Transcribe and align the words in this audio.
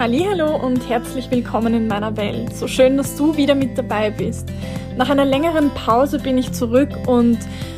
Hallo 0.00 0.56
und 0.56 0.88
herzlich 0.88 1.30
willkommen 1.30 1.74
in 1.74 1.86
meiner 1.86 2.16
Welt. 2.16 2.56
So 2.56 2.66
schön, 2.66 2.96
dass 2.96 3.16
du 3.16 3.36
wieder 3.36 3.54
mit 3.54 3.76
dabei 3.76 4.08
bist. 4.08 4.48
Nach 4.96 5.10
einer 5.10 5.26
längeren 5.26 5.68
Pause 5.74 6.18
bin 6.18 6.38
ich 6.38 6.52
zurück 6.52 6.88
und 7.06 7.36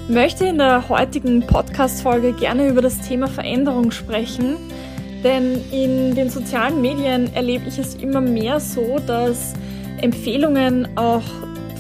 möchte 0.09 0.47
in 0.47 0.59
der 0.59 0.89
heutigen 0.89 1.45
Podcast-Folge 1.45 2.33
gerne 2.35 2.69
über 2.69 2.81
das 2.81 3.01
Thema 3.01 3.27
Veränderung 3.27 3.91
sprechen. 3.91 4.55
Denn 5.25 5.65
in 5.73 6.15
den 6.15 6.31
sozialen 6.31 6.81
Medien 6.81 7.35
erlebe 7.35 7.67
ich 7.67 7.81
es 7.81 7.97
immer 7.97 8.21
mehr 8.21 8.61
so, 8.61 9.01
dass 9.05 9.55
Empfehlungen 10.01 10.97
auch 10.97 11.25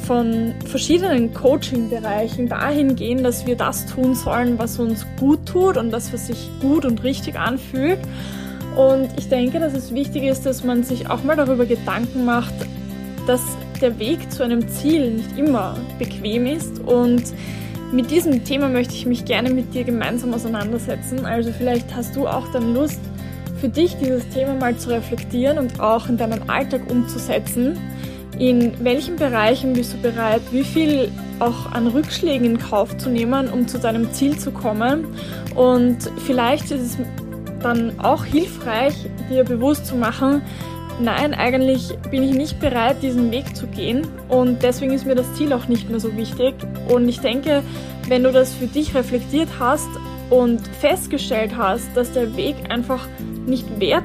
von 0.08 0.54
verschiedenen 0.66 1.32
Coaching-Bereichen 1.34 2.48
dahin 2.48 2.96
gehen, 2.96 3.22
dass 3.22 3.46
wir 3.46 3.54
das 3.54 3.86
tun 3.86 4.16
sollen, 4.16 4.58
was 4.58 4.80
uns 4.80 5.06
gut 5.20 5.46
tut 5.46 5.76
und 5.76 5.92
das, 5.92 6.12
was 6.12 6.26
sich 6.26 6.50
gut 6.60 6.84
und 6.84 7.04
richtig 7.04 7.38
anfühlt. 7.38 8.00
Und 8.76 9.10
ich 9.18 9.28
denke, 9.28 9.60
dass 9.60 9.74
es 9.74 9.92
wichtig 9.94 10.24
ist, 10.24 10.46
dass 10.46 10.64
man 10.64 10.82
sich 10.82 11.10
auch 11.10 11.22
mal 11.24 11.36
darüber 11.36 11.66
Gedanken 11.66 12.24
macht, 12.24 12.54
dass 13.26 13.42
der 13.80 13.98
Weg 13.98 14.32
zu 14.32 14.42
einem 14.42 14.68
Ziel 14.68 15.12
nicht 15.12 15.38
immer 15.38 15.76
bequem 15.98 16.46
ist. 16.46 16.78
Und 16.80 17.24
mit 17.92 18.10
diesem 18.10 18.44
Thema 18.44 18.68
möchte 18.68 18.94
ich 18.94 19.04
mich 19.04 19.24
gerne 19.24 19.50
mit 19.50 19.74
dir 19.74 19.84
gemeinsam 19.84 20.32
auseinandersetzen. 20.32 21.26
Also 21.26 21.52
vielleicht 21.52 21.94
hast 21.94 22.16
du 22.16 22.26
auch 22.26 22.50
dann 22.52 22.74
Lust, 22.74 23.00
für 23.60 23.68
dich 23.68 23.94
dieses 23.96 24.28
Thema 24.30 24.54
mal 24.54 24.76
zu 24.76 24.90
reflektieren 24.90 25.58
und 25.58 25.78
auch 25.78 26.08
in 26.08 26.16
deinem 26.16 26.50
Alltag 26.50 26.90
umzusetzen. 26.90 27.78
In 28.38 28.72
welchen 28.82 29.14
Bereichen 29.16 29.74
bist 29.74 29.92
du 29.92 29.98
bereit, 29.98 30.40
wie 30.50 30.64
viel 30.64 31.12
auch 31.38 31.70
an 31.70 31.86
Rückschlägen 31.86 32.44
in 32.44 32.58
Kauf 32.58 32.96
zu 32.96 33.08
nehmen, 33.08 33.48
um 33.48 33.68
zu 33.68 33.78
deinem 33.78 34.10
Ziel 34.12 34.36
zu 34.36 34.50
kommen? 34.50 35.06
Und 35.54 35.98
vielleicht 36.26 36.72
ist 36.72 36.80
es 36.80 36.98
dann 37.62 37.98
auch 38.00 38.24
hilfreich, 38.24 38.94
dir 39.30 39.44
bewusst 39.44 39.86
zu 39.86 39.96
machen, 39.96 40.42
nein, 41.00 41.34
eigentlich 41.34 41.96
bin 42.10 42.22
ich 42.22 42.32
nicht 42.32 42.60
bereit, 42.60 43.02
diesen 43.02 43.30
Weg 43.30 43.56
zu 43.56 43.66
gehen 43.66 44.06
und 44.28 44.62
deswegen 44.62 44.92
ist 44.92 45.06
mir 45.06 45.14
das 45.14 45.32
Ziel 45.34 45.52
auch 45.52 45.68
nicht 45.68 45.88
mehr 45.90 46.00
so 46.00 46.16
wichtig. 46.16 46.54
Und 46.88 47.08
ich 47.08 47.20
denke, 47.20 47.62
wenn 48.08 48.22
du 48.22 48.32
das 48.32 48.54
für 48.54 48.66
dich 48.66 48.94
reflektiert 48.94 49.48
hast 49.58 49.88
und 50.30 50.66
festgestellt 50.80 51.56
hast, 51.56 51.88
dass 51.94 52.12
der 52.12 52.36
Weg 52.36 52.56
einfach 52.68 53.06
nicht 53.46 53.80
wert 53.80 54.04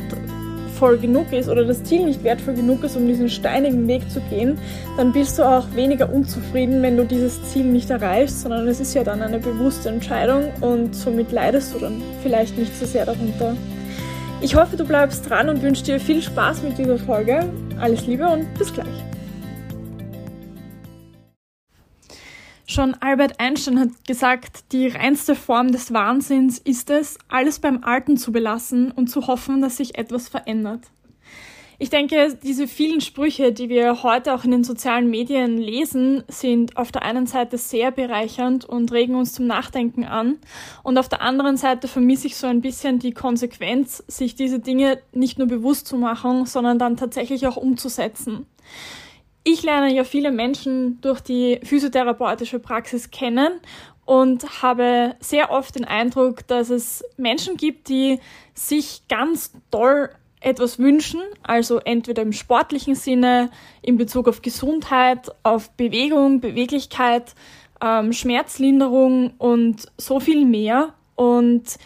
wertvoll 0.78 0.98
genug 1.00 1.34
ist 1.34 1.50
oder 1.50 1.66
das 1.66 1.84
Ziel 1.84 2.06
nicht 2.06 2.24
wertvoll 2.24 2.54
genug 2.54 2.84
ist, 2.84 2.96
um 2.96 3.08
diesen 3.08 3.30
steinigen 3.30 3.88
Weg 3.88 4.10
zu 4.12 4.20
gehen, 4.30 4.60
dann 4.96 5.12
bist 5.12 5.40
du 5.40 5.44
auch 5.44 5.66
weniger 5.74 6.14
unzufrieden, 6.14 6.84
wenn 6.84 6.98
du 6.98 7.04
dieses 7.04 7.42
Ziel 7.52 7.66
nicht 7.66 7.90
erreichst, 7.90 8.42
sondern 8.42 8.68
es 8.68 8.80
ist 8.80 8.94
ja 8.94 9.04
dann 9.04 9.24
eine 9.24 9.40
bewusste 9.40 9.90
Entscheidung 9.90 10.52
und 10.62 10.96
somit 10.96 11.32
leidest 11.32 11.74
du 11.74 11.80
dann 11.80 12.02
vielleicht 12.22 12.58
nicht 12.60 12.78
so 12.78 12.86
sehr 12.86 13.06
darunter. 13.06 13.56
Ich 14.40 14.56
hoffe, 14.56 14.78
du 14.78 14.86
bleibst 14.86 15.28
dran 15.28 15.50
und 15.50 15.64
wünsche 15.64 15.84
dir 15.84 16.00
viel 16.00 16.22
Spaß 16.22 16.62
mit 16.62 16.78
dieser 16.78 17.00
Folge. 17.00 17.40
Alles 17.80 18.06
Liebe 18.06 18.28
und 18.28 18.54
bis 18.60 18.72
gleich. 18.72 19.17
Schon 22.78 22.94
Albert 23.00 23.40
Einstein 23.40 23.80
hat 23.80 24.06
gesagt, 24.06 24.72
die 24.72 24.88
reinste 24.88 25.34
Form 25.34 25.72
des 25.72 25.94
Wahnsinns 25.94 26.60
ist 26.60 26.92
es, 26.92 27.18
alles 27.28 27.58
beim 27.58 27.84
Alten 27.84 28.18
zu 28.18 28.32
belassen 28.32 28.92
und 28.92 29.08
zu 29.08 29.26
hoffen, 29.26 29.62
dass 29.62 29.78
sich 29.78 29.98
etwas 29.98 30.30
verändert. 30.30 30.82
Ich 31.80 31.90
denke, 31.90 32.38
diese 32.44 32.68
vielen 32.68 33.02
Sprüche, 33.02 33.52
die 33.52 33.70
wir 33.70 34.04
heute 34.04 34.32
auch 34.32 34.44
in 34.44 34.52
den 34.52 34.64
sozialen 34.64 35.10
Medien 35.10 35.58
lesen, 35.58 36.24
sind 36.28 36.78
auf 36.78 36.92
der 36.92 37.02
einen 37.02 37.26
Seite 37.26 37.58
sehr 37.58 37.90
bereichernd 37.90 38.64
und 38.64 38.92
regen 38.92 39.16
uns 39.16 39.34
zum 39.34 39.48
Nachdenken 39.48 40.04
an. 40.04 40.38
Und 40.84 41.00
auf 41.00 41.10
der 41.10 41.24
anderen 41.24 41.58
Seite 41.58 41.88
vermisse 41.88 42.28
ich 42.28 42.36
so 42.36 42.46
ein 42.46 42.62
bisschen 42.62 43.00
die 43.00 43.12
Konsequenz, 43.12 44.04
sich 44.08 44.36
diese 44.36 44.60
Dinge 44.60 45.00
nicht 45.14 45.40
nur 45.40 45.48
bewusst 45.48 45.88
zu 45.88 45.98
machen, 45.98 46.46
sondern 46.46 46.78
dann 46.78 46.96
tatsächlich 46.96 47.48
auch 47.48 47.58
umzusetzen. 47.58 48.46
Ich 49.50 49.64
lerne 49.64 49.94
ja 49.94 50.04
viele 50.04 50.34
Menschen 50.34 51.00
durch 51.00 51.22
die 51.22 51.62
physiotherapeutische 51.64 52.60
Praxis 52.60 53.12
kennen 53.12 53.62
und 54.04 54.62
habe 54.62 55.16
sehr 55.22 55.52
oft 55.52 55.74
den 55.76 55.86
Eindruck, 55.86 56.46
dass 56.48 56.70
es 56.70 57.02
Menschen 57.16 57.56
gibt, 57.56 57.88
die 57.88 58.20
sich 58.54 59.04
ganz 59.08 59.54
toll 59.72 60.10
etwas 60.42 60.80
wünschen, 60.80 61.22
also 61.44 61.80
entweder 61.80 62.24
im 62.24 62.34
sportlichen 62.34 62.96
Sinne, 62.96 63.50
in 63.82 63.96
Bezug 63.96 64.28
auf 64.28 64.42
Gesundheit, 64.42 65.32
auf 65.44 65.72
Bewegung, 65.78 66.42
Beweglichkeit, 66.42 67.34
ähm, 67.82 68.12
Schmerzlinderung 68.12 69.32
und 69.38 69.86
so 69.98 70.20
viel 70.20 70.44
mehr. 70.44 70.94
Und 71.16 71.78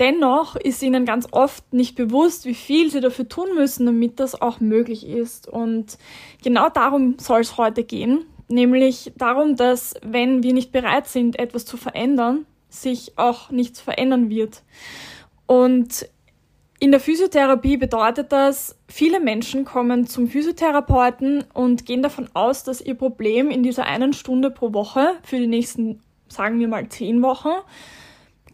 Dennoch 0.00 0.56
ist 0.56 0.82
ihnen 0.82 1.04
ganz 1.04 1.28
oft 1.30 1.74
nicht 1.74 1.94
bewusst, 1.94 2.46
wie 2.46 2.54
viel 2.54 2.90
sie 2.90 3.02
dafür 3.02 3.28
tun 3.28 3.54
müssen, 3.54 3.84
damit 3.84 4.18
das 4.18 4.40
auch 4.40 4.58
möglich 4.58 5.06
ist. 5.06 5.46
Und 5.46 5.98
genau 6.42 6.70
darum 6.70 7.18
soll 7.18 7.42
es 7.42 7.58
heute 7.58 7.84
gehen, 7.84 8.24
nämlich 8.48 9.12
darum, 9.16 9.56
dass 9.56 9.94
wenn 10.02 10.42
wir 10.42 10.54
nicht 10.54 10.72
bereit 10.72 11.06
sind, 11.06 11.38
etwas 11.38 11.66
zu 11.66 11.76
verändern, 11.76 12.46
sich 12.70 13.18
auch 13.18 13.50
nichts 13.50 13.82
verändern 13.82 14.30
wird. 14.30 14.62
Und 15.46 16.08
in 16.78 16.92
der 16.92 17.00
Physiotherapie 17.00 17.76
bedeutet 17.76 18.32
das, 18.32 18.78
viele 18.88 19.20
Menschen 19.20 19.66
kommen 19.66 20.06
zum 20.06 20.28
Physiotherapeuten 20.28 21.44
und 21.52 21.84
gehen 21.84 22.00
davon 22.00 22.30
aus, 22.32 22.64
dass 22.64 22.80
ihr 22.80 22.94
Problem 22.94 23.50
in 23.50 23.62
dieser 23.62 23.84
einen 23.84 24.14
Stunde 24.14 24.50
pro 24.50 24.72
Woche 24.72 25.16
für 25.22 25.36
die 25.36 25.46
nächsten, 25.46 26.00
sagen 26.28 26.58
wir 26.58 26.68
mal, 26.68 26.88
zehn 26.88 27.20
Wochen 27.20 27.50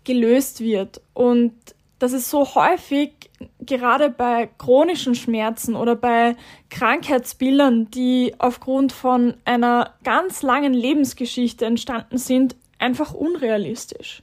gelöst 0.07 0.61
wird. 0.61 1.03
Und 1.13 1.53
das 1.99 2.13
ist 2.13 2.31
so 2.31 2.55
häufig, 2.55 3.13
gerade 3.61 4.09
bei 4.09 4.49
chronischen 4.59 5.15
Schmerzen 5.15 5.77
oder 5.77 5.97
bei 5.97 6.37
Krankheitsbildern, 6.71 7.91
die 7.91 8.35
aufgrund 8.39 8.93
von 8.93 9.35
einer 9.45 9.95
ganz 10.05 10.43
langen 10.43 10.73
Lebensgeschichte 10.73 11.67
entstanden 11.67 12.19
sind, 12.19 12.57
einfach 12.79 13.13
unrealistisch. 13.13 14.23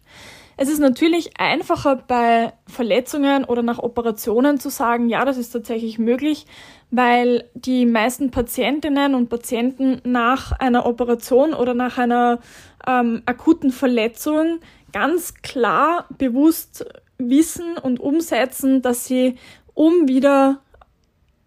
Es 0.55 0.69
ist 0.69 0.79
natürlich 0.79 1.39
einfacher 1.39 1.95
bei 1.95 2.53
Verletzungen 2.67 3.43
oder 3.43 3.63
nach 3.63 3.79
Operationen 3.79 4.59
zu 4.59 4.69
sagen, 4.69 5.09
ja, 5.09 5.25
das 5.25 5.37
ist 5.37 5.49
tatsächlich 5.49 5.97
möglich, 5.97 6.45
weil 6.91 7.49
die 7.55 7.87
meisten 7.87 8.29
Patientinnen 8.29 9.15
und 9.15 9.29
Patienten 9.29 9.99
nach 10.03 10.51
einer 10.51 10.85
Operation 10.85 11.55
oder 11.55 11.73
nach 11.73 11.97
einer 11.97 12.39
ähm, 12.85 13.23
akuten 13.25 13.71
Verletzung 13.71 14.59
ganz 14.93 15.33
klar 15.41 16.07
bewusst 16.17 16.85
wissen 17.17 17.77
und 17.77 17.99
umsetzen, 17.99 18.81
dass 18.81 19.05
sie, 19.05 19.35
um 19.73 20.07
wieder 20.07 20.61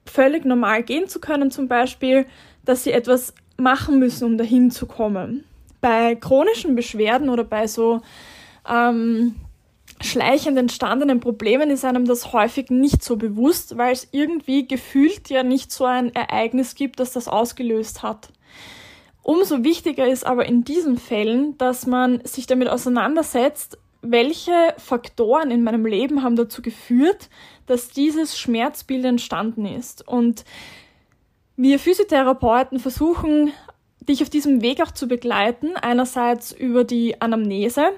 völlig 0.05 0.45
normal 0.45 0.83
gehen 0.83 1.09
zu 1.09 1.21
können, 1.21 1.51
zum 1.51 1.69
Beispiel, 1.69 2.27
dass 2.65 2.85
sie 2.85 2.93
etwas 2.93 3.35
machen 3.57 3.99
müssen, 3.99 4.25
um 4.25 4.39
dahin 4.39 4.71
zu 4.71 4.87
kommen. 4.87 5.45
Bei 5.81 6.15
chronischen 6.15 6.75
Beschwerden 6.75 7.29
oder 7.29 7.45
bei 7.45 7.67
so 7.67 8.03
ähm, 8.69 9.35
schleichend 10.01 10.59
entstandenen 10.59 11.21
Problemen 11.21 11.71
ist 11.71 11.85
einem 11.85 12.07
das 12.07 12.33
häufig 12.33 12.71
nicht 12.71 13.03
so 13.03 13.17
bewusst, 13.17 13.79
weil 13.79 13.93
es 13.93 14.09
irgendwie 14.11 14.67
gefühlt 14.67 15.31
ja 15.31 15.43
nicht 15.43 15.73
so 15.73 15.85
ein 15.85 16.15
Ereignis 16.15 16.75
gibt, 16.75 17.01
das 17.01 17.13
das 17.13 17.29
ausgelöst 17.29 18.03
hat. 18.03 18.29
Umso 19.27 19.65
wichtiger 19.65 20.07
ist 20.07 20.25
aber 20.25 20.47
in 20.47 20.63
diesen 20.63 20.99
Fällen, 20.99 21.59
dass 21.59 21.85
man 21.85 22.25
sich 22.25 22.47
damit 22.47 22.69
auseinandersetzt, 22.69 23.77
welche 24.01 24.53
Faktoren 24.79 25.51
in 25.51 25.65
meinem 25.65 25.85
Leben 25.85 26.23
haben 26.23 26.37
dazu 26.37 26.63
geführt, 26.63 27.29
dass 27.67 27.89
dieses 27.89 28.39
Schmerzbild 28.39 29.05
entstanden 29.05 29.67
ist. 29.67 30.07
Und 30.07 30.45
wir 31.57 31.81
Physiotherapeuten 31.81 32.79
versuchen, 32.79 33.51
dich 33.99 34.23
auf 34.23 34.31
diesem 34.31 34.63
Weg 34.63 34.81
auch 34.81 34.93
zu 34.93 35.09
begleiten. 35.09 35.77
Einerseits 35.77 36.53
über 36.53 36.85
die 36.85 37.21
Anamnese. 37.21 37.89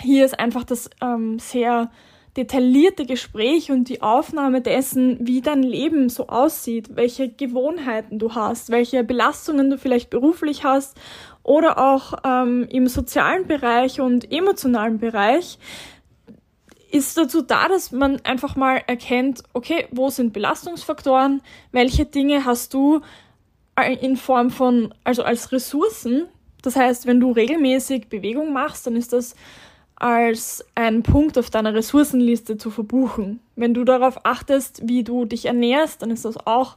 Hier 0.00 0.24
ist 0.24 0.38
einfach 0.38 0.62
das 0.62 0.90
ähm, 1.02 1.40
sehr 1.40 1.90
detaillierte 2.36 3.06
Gespräch 3.06 3.70
und 3.70 3.88
die 3.88 4.02
Aufnahme 4.02 4.60
dessen, 4.60 5.18
wie 5.26 5.40
dein 5.40 5.62
Leben 5.62 6.08
so 6.08 6.26
aussieht, 6.28 6.90
welche 6.94 7.28
Gewohnheiten 7.28 8.18
du 8.18 8.34
hast, 8.34 8.70
welche 8.70 9.02
Belastungen 9.04 9.70
du 9.70 9.78
vielleicht 9.78 10.10
beruflich 10.10 10.64
hast 10.64 10.96
oder 11.42 11.78
auch 11.78 12.14
ähm, 12.24 12.66
im 12.70 12.88
sozialen 12.88 13.46
Bereich 13.46 14.00
und 14.00 14.30
emotionalen 14.30 14.98
Bereich, 14.98 15.58
ist 16.90 17.16
dazu 17.16 17.42
da, 17.42 17.68
dass 17.68 17.90
man 17.92 18.20
einfach 18.24 18.56
mal 18.56 18.82
erkennt, 18.86 19.42
okay, 19.52 19.86
wo 19.90 20.10
sind 20.10 20.32
Belastungsfaktoren, 20.32 21.42
welche 21.72 22.04
Dinge 22.04 22.44
hast 22.44 22.74
du 22.74 23.00
in 24.00 24.16
Form 24.16 24.50
von, 24.50 24.94
also 25.04 25.22
als 25.22 25.52
Ressourcen. 25.52 26.28
Das 26.62 26.76
heißt, 26.76 27.06
wenn 27.06 27.20
du 27.20 27.32
regelmäßig 27.32 28.08
Bewegung 28.08 28.52
machst, 28.52 28.86
dann 28.86 28.96
ist 28.96 29.12
das 29.12 29.34
als 29.96 30.64
einen 30.74 31.02
Punkt 31.02 31.38
auf 31.38 31.50
deiner 31.50 31.74
Ressourcenliste 31.74 32.58
zu 32.58 32.70
verbuchen. 32.70 33.40
Wenn 33.56 33.72
du 33.72 33.84
darauf 33.84 34.24
achtest, 34.24 34.86
wie 34.86 35.02
du 35.02 35.24
dich 35.24 35.46
ernährst, 35.46 36.02
dann 36.02 36.10
ist 36.10 36.26
das 36.26 36.36
auch 36.46 36.76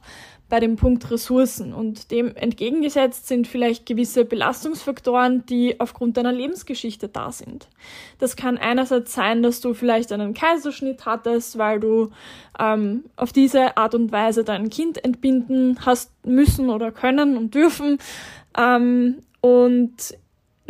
bei 0.50 0.58
dem 0.58 0.76
Punkt 0.76 1.10
Ressourcen. 1.10 1.72
Und 1.72 2.10
dem 2.10 2.34
entgegengesetzt 2.34 3.28
sind 3.28 3.46
vielleicht 3.46 3.86
gewisse 3.86 4.24
Belastungsfaktoren, 4.24 5.46
die 5.46 5.78
aufgrund 5.80 6.16
deiner 6.16 6.32
Lebensgeschichte 6.32 7.08
da 7.08 7.30
sind. 7.30 7.68
Das 8.18 8.36
kann 8.36 8.58
einerseits 8.58 9.14
sein, 9.14 9.42
dass 9.42 9.60
du 9.60 9.72
vielleicht 9.72 10.12
einen 10.12 10.34
Kaiserschnitt 10.34 11.06
hattest, 11.06 11.56
weil 11.56 11.78
du 11.78 12.10
ähm, 12.58 13.04
auf 13.16 13.32
diese 13.32 13.76
Art 13.76 13.94
und 13.94 14.12
Weise 14.12 14.44
dein 14.44 14.68
Kind 14.70 15.02
entbinden 15.02 15.78
hast 15.86 16.10
müssen 16.26 16.68
oder 16.68 16.90
können 16.90 17.36
und 17.36 17.54
dürfen. 17.54 17.98
Ähm, 18.58 19.22
und 19.40 20.16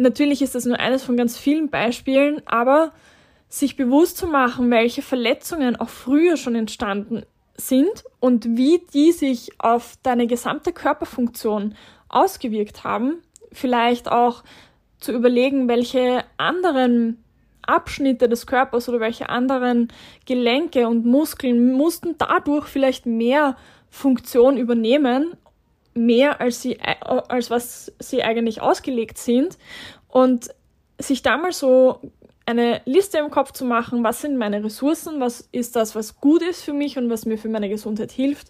natürlich 0.01 0.43
ist 0.43 0.55
das 0.55 0.65
nur 0.65 0.79
eines 0.79 1.03
von 1.03 1.17
ganz 1.17 1.37
vielen 1.37 1.71
Beispielen, 1.71 2.43
aber 2.47 2.93
sich 3.49 3.77
bewusst 3.77 4.17
zu 4.17 4.27
machen, 4.27 4.71
welche 4.71 5.03
Verletzungen 5.03 5.77
auch 5.77 5.89
früher 5.89 6.37
schon 6.37 6.55
entstanden 6.55 7.25
sind 7.57 8.05
und 8.21 8.57
wie 8.57 8.81
die 8.95 9.13
sich 9.13 9.51
auf 9.59 9.97
deine 10.03 10.27
gesamte 10.27 10.73
Körperfunktion 10.73 11.75
ausgewirkt 12.09 12.85
haben. 12.85 13.19
Vielleicht 13.53 14.11
auch 14.11 14.45
zu 14.99 15.13
überlegen, 15.13 15.69
welche 15.69 16.25
anderen 16.37 17.23
Abschnitte 17.63 18.29
des 18.29 18.47
Körpers 18.47 18.89
oder 18.89 19.01
welche 19.01 19.29
anderen 19.29 19.89
Gelenke 20.27 20.89
und 20.89 21.05
Muskeln 21.05 21.73
mussten 21.73 22.17
dadurch 22.19 22.67
vielleicht 22.67 23.07
mehr 23.07 23.57
Funktion 23.91 24.57
übernehmen, 24.57 25.37
mehr 25.95 26.41
als 26.41 26.63
sie, 26.63 26.79
als 26.81 27.51
was 27.51 27.93
sie 27.99 28.23
eigentlich 28.23 28.61
ausgelegt 28.61 29.19
sind 29.19 29.59
und 30.09 30.51
sich 30.99 31.23
damals 31.23 31.59
so 31.59 32.01
eine 32.47 32.83
Liste 32.85 33.19
im 33.19 33.31
Kopf 33.31 33.53
zu 33.53 33.65
machen, 33.65 34.03
was 34.03 34.23
sind 34.23 34.37
meine 34.37 34.63
Ressourcen, 34.63 35.21
was 35.21 35.49
ist 35.53 35.77
das, 35.77 35.95
was 35.95 36.21
gut 36.21 36.43
ist 36.43 36.63
für 36.63 36.73
mich 36.73 36.99
und 36.99 37.11
was 37.11 37.27
mir 37.27 37.39
für 37.39 37.49
meine 37.49 37.69
Gesundheit 37.69 38.11
hilft 38.11 38.49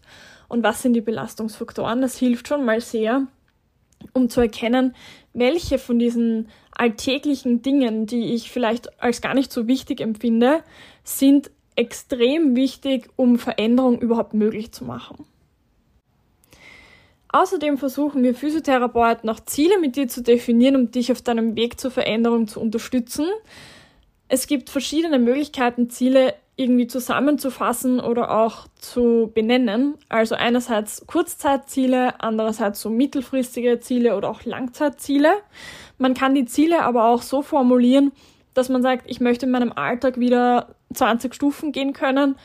und 0.49 0.63
was 0.63 0.83
sind 0.83 0.95
die 0.95 1.01
Belastungsfaktoren. 1.01 2.01
Das 2.01 2.17
hilft 2.17 2.49
schon 2.49 2.65
mal 2.65 2.81
sehr, 2.81 3.27
um 4.15 4.29
zu 4.31 4.41
erkennen, 4.41 4.95
welche 5.33 5.79
von 5.79 5.99
diesen 5.99 6.49
alltäglichen 6.73 7.63
Dingen, 7.63 8.07
die 8.07 8.35
ich 8.35 8.51
vielleicht 8.51 9.03
als 9.03 9.21
gar 9.21 9.35
nicht 9.35 9.53
so 9.53 9.69
wichtig 9.69 10.01
empfinde, 10.01 10.63
sind 11.05 11.51
extrem 11.77 12.57
wichtig, 12.57 13.11
um 13.17 13.39
Veränderung 13.39 14.01
überhaupt 14.01 14.35
möglich 14.35 14.73
zu 14.73 14.85
machen. 14.85 15.27
Außerdem 17.33 17.79
versuchen 17.79 18.23
wir 18.23 18.35
Physiotherapeuten 18.35 19.29
auch 19.31 19.41
Ziele 19.41 19.79
mit 19.79 19.97
dir 19.97 20.09
zu 20.09 20.23
definieren, 20.23 20.77
um 20.77 20.91
dich 20.91 21.13
auf 21.13 21.23
deinem 21.23 21.55
Weg 21.55 21.79
zur 21.79 21.91
Veränderung 21.91 22.49
zu 22.49 22.61
unterstützen. 22.61 23.27
Es 24.29 24.47
gibt 24.47 24.71
verschiedene 24.71 25.19
Möglichkeiten, 25.19 25.91
Ziele 25.91 26.35
irgendwie 26.57 26.89
zusammenzufassen 26.89 28.01
oder 28.01 28.31
auch 28.33 28.67
zu 28.77 29.31
benennen. 29.35 29.95
Also 30.09 30.35
einerseits 30.35 31.07
Kurzzeitziele, 31.07 32.21
andererseits 32.21 32.81
so 32.81 32.91
mittelfristige 32.91 33.81
Ziele 33.81 34.17
oder 34.17 34.29
auch 34.29 34.45
Langzeitziele. 34.45 35.31
Man 35.99 36.15
kann 36.15 36.35
die 36.35 36.45
Ziele 36.45 36.83
aber 36.83 37.07
auch 37.07 37.23
so 37.23 37.43
formulieren, 37.43 38.13
dass 38.55 38.69
man 38.69 38.83
sagt, 38.83 39.09
ich 39.09 39.21
möchte 39.21 39.47
in 39.47 39.53
meinem 39.53 39.73
Alltag 39.73 40.19
wieder 40.19 40.75
20 40.93 41.35
Stufen 41.35 41.73
gehen 41.73 41.93
können, 41.93 42.37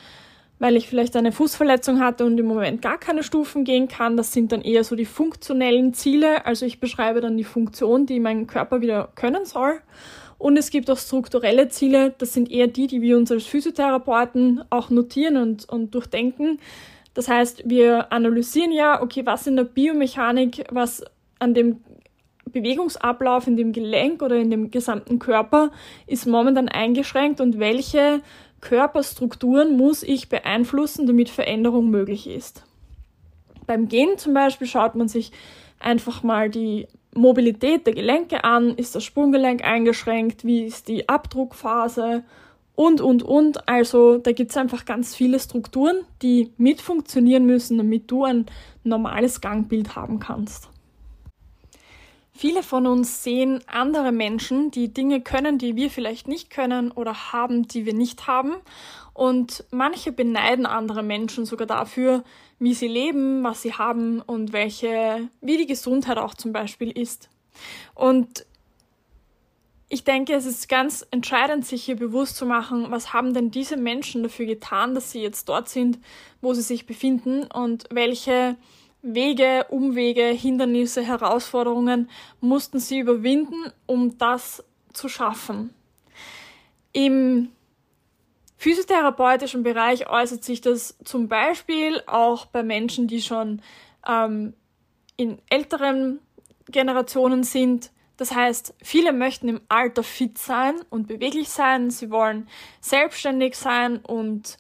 weil 0.60 0.76
ich 0.76 0.88
vielleicht 0.88 1.16
eine 1.16 1.32
Fußverletzung 1.32 2.00
hatte 2.00 2.26
und 2.26 2.38
im 2.40 2.46
Moment 2.46 2.82
gar 2.82 2.98
keine 2.98 3.24
Stufen 3.24 3.64
gehen 3.64 3.88
kann. 3.88 4.16
Das 4.16 4.32
sind 4.32 4.52
dann 4.52 4.62
eher 4.62 4.84
so 4.84 4.96
die 4.96 5.06
funktionellen 5.06 5.94
Ziele. 5.94 6.46
Also 6.46 6.66
ich 6.66 6.80
beschreibe 6.80 7.22
dann 7.22 7.38
die 7.38 7.44
Funktion, 7.44 8.06
die 8.06 8.20
mein 8.20 8.48
Körper 8.48 8.82
wieder 8.82 9.10
können 9.16 9.46
soll. 9.46 9.82
Und 10.38 10.58
es 10.58 10.70
gibt 10.70 10.90
auch 10.90 10.98
strukturelle 10.98 11.70
Ziele, 11.70 12.14
das 12.18 12.34
sind 12.34 12.52
eher 12.52 12.68
die, 12.68 12.88
die 12.88 13.02
wir 13.02 13.18
uns 13.18 13.32
als 13.32 13.46
Physiotherapeuten 13.46 14.64
auch 14.70 14.90
notieren 14.90 15.38
und, 15.38 15.68
und 15.70 15.96
durchdenken. 15.96 16.60
Das 17.14 17.30
heißt, 17.30 17.64
wir 17.66 18.12
analysieren 18.12 18.74
ja, 18.74 19.02
okay, 19.02 19.26
was 19.26 19.48
in 19.48 19.56
der 19.56 19.64
Biomechanik, 19.64 20.66
was 20.72 21.04
an 21.40 21.54
dem 21.54 21.78
Bewegungsablauf 22.52 23.48
in 23.48 23.58
dem 23.58 23.72
Gelenk 23.72 24.22
oder 24.22 24.36
in 24.36 24.50
dem 24.50 24.72
gesamten 24.72 25.20
Körper 25.20 25.72
ist 26.06 26.26
momentan 26.26 26.70
eingeschränkt 26.70 27.42
und 27.42 27.60
welche 27.60 28.22
Körperstrukturen 28.66 29.78
muss 29.78 30.02
ich 30.02 30.28
beeinflussen, 30.28 31.06
damit 31.06 31.30
Veränderung 31.30 31.92
möglich 31.92 32.28
ist. 32.28 32.64
Beim 33.68 33.88
Gehen 33.88 34.18
zum 34.18 34.34
Beispiel 34.34 34.66
schaut 34.66 34.96
man 34.96 35.08
sich 35.08 35.32
einfach 35.80 36.24
mal 36.24 36.50
die 36.50 36.88
Mobilität 37.14 37.86
der 37.86 37.94
Gelenke 37.94 38.44
an, 38.44 38.76
ist 38.76 38.96
das 38.96 39.04
Sprunggelenk 39.04 39.64
eingeschränkt, 39.64 40.46
wie 40.46 40.64
ist 40.64 40.88
die 40.88 41.08
Abdruckphase 41.08 42.24
und, 42.74 43.02
und, 43.02 43.22
und. 43.22 43.70
Also 43.70 44.18
da 44.18 44.32
gibt 44.32 44.50
es 44.50 44.58
einfach 44.58 44.84
ganz 44.86 45.16
viele 45.16 45.40
Strukturen, 45.40 45.98
die 46.24 46.52
mit 46.58 46.82
funktionieren 46.82 47.46
müssen, 47.46 47.78
damit 47.78 48.10
du 48.10 48.24
ein 48.24 48.48
normales 48.84 49.42
Gangbild 49.42 49.96
haben 49.96 50.20
kannst. 50.20 50.70
Viele 52.38 52.64
von 52.64 52.86
uns 52.86 53.24
sehen 53.24 53.62
andere 53.66 54.12
Menschen, 54.12 54.70
die 54.70 54.94
Dinge 54.94 55.22
können, 55.22 55.58
die 55.58 55.78
wir 55.78 55.90
vielleicht 55.90 56.28
nicht 56.28 56.50
können 56.50 56.92
oder 56.92 57.32
haben, 57.32 57.66
die 57.66 57.86
wir 57.86 57.94
nicht 57.94 58.28
haben. 58.28 58.56
Und 59.14 59.64
manche 59.72 60.12
beneiden 60.12 60.66
andere 60.66 61.02
Menschen 61.02 61.46
sogar 61.46 61.66
dafür, 61.66 62.26
wie 62.60 62.74
sie 62.74 62.90
leben, 62.90 63.42
was 63.46 63.62
sie 63.62 63.72
haben 63.72 64.20
und 64.20 64.52
welche, 64.52 65.30
wie 65.40 65.56
die 65.56 65.66
Gesundheit 65.66 66.18
auch 66.18 66.34
zum 66.34 66.52
Beispiel 66.52 66.92
ist. 66.92 67.30
Und 67.94 68.46
ich 69.88 70.04
denke, 70.04 70.34
es 70.34 70.46
ist 70.46 70.68
ganz 70.68 71.08
entscheidend, 71.12 71.66
sich 71.66 71.86
hier 71.86 71.96
bewusst 71.96 72.36
zu 72.36 72.46
machen, 72.46 72.88
was 72.90 73.14
haben 73.14 73.34
denn 73.34 73.50
diese 73.50 73.78
Menschen 73.78 74.24
dafür 74.24 74.46
getan, 74.46 74.94
dass 74.94 75.10
sie 75.10 75.22
jetzt 75.22 75.48
dort 75.48 75.70
sind, 75.70 76.00
wo 76.42 76.54
sie 76.54 76.64
sich 76.64 76.86
befinden 76.86 77.44
und 77.44 77.86
welche 77.92 78.58
Wege, 79.14 79.66
Umwege, 79.70 80.26
Hindernisse, 80.26 81.04
Herausforderungen 81.04 82.10
mussten 82.42 82.80
sie 82.80 83.00
überwinden, 83.00 83.72
um 83.86 84.18
das 84.18 84.64
zu 84.94 85.10
schaffen. 85.10 85.74
Im 86.92 87.50
physiotherapeutischen 88.58 89.62
Bereich 89.62 90.10
äußert 90.10 90.44
sich 90.44 90.62
das 90.62 90.98
zum 91.04 91.28
Beispiel 91.28 92.02
auch 92.08 92.48
bei 92.48 92.64
Menschen, 92.64 93.08
die 93.08 93.22
schon 93.22 93.62
ähm, 94.08 94.54
in 95.18 95.40
älteren 95.50 96.20
Generationen 96.70 97.44
sind. 97.44 97.92
Das 98.18 98.34
heißt, 98.34 98.74
viele 98.82 99.14
möchten 99.14 99.50
im 99.50 99.62
Alter 99.70 100.04
fit 100.04 100.38
sein 100.38 100.76
und 100.90 101.08
beweglich 101.08 101.50
sein. 101.50 101.92
Sie 101.92 102.10
wollen 102.10 102.48
selbstständig 102.82 103.56
sein 103.56 103.98
und 103.98 104.58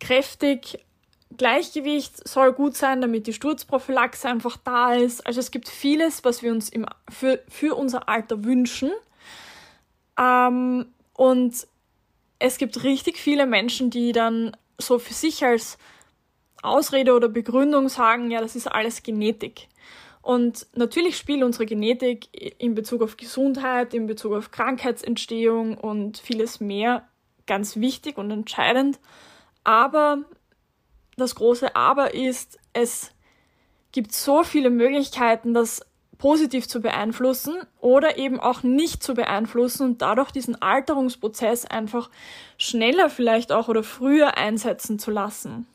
kräftig. 0.00 0.84
Gleichgewicht 1.36 2.26
soll 2.26 2.52
gut 2.52 2.76
sein, 2.76 3.00
damit 3.00 3.26
die 3.26 3.32
Sturzprophylaxe 3.32 4.28
einfach 4.28 4.56
da 4.56 4.94
ist. 4.94 5.26
Also 5.26 5.40
es 5.40 5.50
gibt 5.50 5.68
vieles, 5.68 6.24
was 6.24 6.42
wir 6.42 6.50
uns 6.50 6.68
im, 6.68 6.86
für, 7.10 7.42
für 7.48 7.74
unser 7.76 8.08
Alter 8.08 8.44
wünschen. 8.44 8.90
Ähm, 10.18 10.86
und 11.14 11.66
es 12.38 12.58
gibt 12.58 12.82
richtig 12.82 13.18
viele 13.18 13.46
Menschen, 13.46 13.90
die 13.90 14.12
dann 14.12 14.56
so 14.78 14.98
für 14.98 15.14
sich 15.14 15.44
als 15.44 15.78
Ausrede 16.62 17.14
oder 17.14 17.28
Begründung 17.28 17.88
sagen, 17.88 18.30
ja, 18.30 18.40
das 18.40 18.56
ist 18.56 18.66
alles 18.66 19.02
Genetik. 19.02 19.68
Und 20.22 20.66
natürlich 20.74 21.16
spielt 21.16 21.42
unsere 21.42 21.66
Genetik 21.66 22.28
in 22.58 22.74
Bezug 22.74 23.02
auf 23.02 23.16
Gesundheit, 23.16 23.94
in 23.94 24.06
Bezug 24.06 24.34
auf 24.34 24.50
Krankheitsentstehung 24.50 25.78
und 25.78 26.18
vieles 26.18 26.60
mehr 26.60 27.08
ganz 27.46 27.76
wichtig 27.76 28.18
und 28.18 28.30
entscheidend. 28.30 28.98
Aber 29.64 30.24
das 31.18 31.34
große 31.34 31.76
Aber 31.76 32.14
ist, 32.14 32.58
es 32.72 33.10
gibt 33.92 34.12
so 34.12 34.42
viele 34.42 34.70
Möglichkeiten, 34.70 35.54
das 35.54 35.82
positiv 36.18 36.66
zu 36.68 36.80
beeinflussen 36.80 37.56
oder 37.80 38.18
eben 38.18 38.40
auch 38.40 38.62
nicht 38.62 39.02
zu 39.02 39.14
beeinflussen 39.14 39.84
und 39.84 40.02
dadurch 40.02 40.32
diesen 40.32 40.60
Alterungsprozess 40.60 41.64
einfach 41.64 42.10
schneller 42.58 43.08
vielleicht 43.08 43.52
auch 43.52 43.68
oder 43.68 43.84
früher 43.84 44.36
einsetzen 44.36 44.98
zu 44.98 45.10
lassen. 45.10 45.66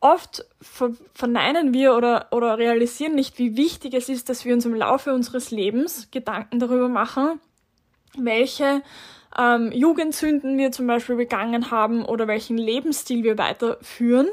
Oft 0.00 0.44
verneinen 1.12 1.74
wir 1.74 1.94
oder, 1.94 2.28
oder 2.30 2.56
realisieren 2.56 3.14
nicht, 3.16 3.38
wie 3.38 3.56
wichtig 3.56 3.94
es 3.94 4.08
ist, 4.08 4.28
dass 4.28 4.44
wir 4.44 4.54
uns 4.54 4.64
im 4.64 4.74
Laufe 4.74 5.12
unseres 5.12 5.50
Lebens 5.50 6.10
Gedanken 6.10 6.60
darüber 6.60 6.88
machen, 6.88 7.40
welche 8.16 8.82
ähm, 9.38 9.72
Jugendsünden 9.72 10.58
wir 10.58 10.72
zum 10.72 10.86
Beispiel 10.86 11.16
begangen 11.16 11.70
haben 11.70 12.04
oder 12.04 12.26
welchen 12.26 12.58
Lebensstil 12.58 13.22
wir 13.22 13.38
weiterführen 13.38 14.28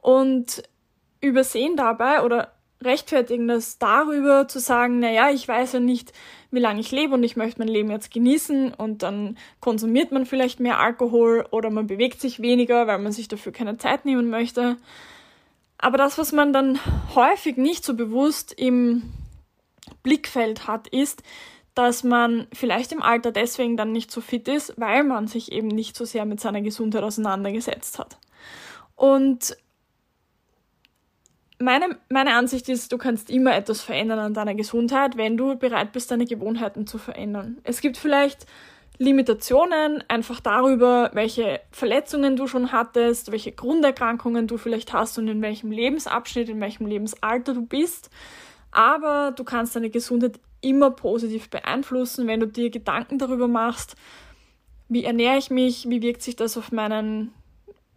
und 0.00 0.62
übersehen 1.20 1.76
dabei 1.76 2.22
oder 2.22 2.52
rechtfertigen 2.82 3.46
das 3.46 3.78
darüber 3.78 4.48
zu 4.48 4.58
sagen, 4.58 4.98
naja, 4.98 5.30
ich 5.30 5.46
weiß 5.46 5.74
ja 5.74 5.80
nicht, 5.80 6.12
wie 6.50 6.58
lange 6.58 6.80
ich 6.80 6.90
lebe 6.90 7.14
und 7.14 7.22
ich 7.22 7.36
möchte 7.36 7.60
mein 7.60 7.68
Leben 7.68 7.90
jetzt 7.90 8.12
genießen 8.12 8.74
und 8.74 9.04
dann 9.04 9.38
konsumiert 9.60 10.10
man 10.10 10.26
vielleicht 10.26 10.58
mehr 10.58 10.80
Alkohol 10.80 11.46
oder 11.50 11.70
man 11.70 11.86
bewegt 11.86 12.20
sich 12.20 12.42
weniger, 12.42 12.88
weil 12.88 12.98
man 12.98 13.12
sich 13.12 13.28
dafür 13.28 13.52
keine 13.52 13.78
Zeit 13.78 14.04
nehmen 14.04 14.30
möchte. 14.30 14.76
Aber 15.78 15.96
das, 15.96 16.18
was 16.18 16.32
man 16.32 16.52
dann 16.52 16.78
häufig 17.14 17.56
nicht 17.56 17.84
so 17.84 17.94
bewusst 17.94 18.52
im 18.52 19.02
Blickfeld 20.02 20.66
hat, 20.66 20.88
ist, 20.88 21.22
dass 21.74 22.04
man 22.04 22.46
vielleicht 22.52 22.92
im 22.92 23.02
Alter 23.02 23.32
deswegen 23.32 23.76
dann 23.76 23.92
nicht 23.92 24.10
so 24.10 24.20
fit 24.20 24.48
ist, 24.48 24.74
weil 24.76 25.04
man 25.04 25.26
sich 25.26 25.52
eben 25.52 25.68
nicht 25.68 25.96
so 25.96 26.04
sehr 26.04 26.24
mit 26.24 26.40
seiner 26.40 26.60
Gesundheit 26.60 27.02
auseinandergesetzt 27.02 27.98
hat. 27.98 28.18
Und 28.94 29.56
meine, 31.58 31.96
meine 32.08 32.34
Ansicht 32.34 32.68
ist, 32.68 32.92
du 32.92 32.98
kannst 32.98 33.30
immer 33.30 33.54
etwas 33.54 33.80
verändern 33.80 34.18
an 34.18 34.34
deiner 34.34 34.54
Gesundheit, 34.54 35.16
wenn 35.16 35.36
du 35.36 35.56
bereit 35.56 35.92
bist, 35.92 36.10
deine 36.10 36.26
Gewohnheiten 36.26 36.86
zu 36.86 36.98
verändern. 36.98 37.58
Es 37.64 37.80
gibt 37.80 37.96
vielleicht 37.96 38.46
Limitationen 38.98 40.04
einfach 40.08 40.40
darüber, 40.40 41.10
welche 41.14 41.60
Verletzungen 41.70 42.36
du 42.36 42.46
schon 42.46 42.72
hattest, 42.72 43.32
welche 43.32 43.52
Grunderkrankungen 43.52 44.46
du 44.46 44.58
vielleicht 44.58 44.92
hast 44.92 45.18
und 45.18 45.28
in 45.28 45.40
welchem 45.40 45.70
Lebensabschnitt, 45.70 46.48
in 46.48 46.60
welchem 46.60 46.86
Lebensalter 46.86 47.54
du 47.54 47.64
bist. 47.64 48.10
Aber 48.70 49.32
du 49.32 49.44
kannst 49.44 49.74
deine 49.76 49.90
Gesundheit 49.90 50.38
immer 50.62 50.90
positiv 50.90 51.50
beeinflussen, 51.50 52.26
wenn 52.26 52.40
du 52.40 52.46
dir 52.46 52.70
Gedanken 52.70 53.18
darüber 53.18 53.48
machst, 53.48 53.96
wie 54.88 55.04
ernähre 55.04 55.38
ich 55.38 55.50
mich, 55.50 55.88
wie 55.88 56.02
wirkt 56.02 56.22
sich 56.22 56.36
das 56.36 56.56
auf 56.56 56.72
meinen 56.72 57.32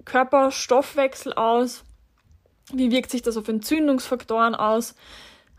Körperstoffwechsel 0.03 1.34
aus, 1.34 1.84
wie 2.74 2.91
wirkt 2.91 3.12
sich 3.12 3.22
das 3.22 3.38
auf 3.38 3.48
Entzündungsfaktoren 3.48 4.55
aus, 4.55 4.95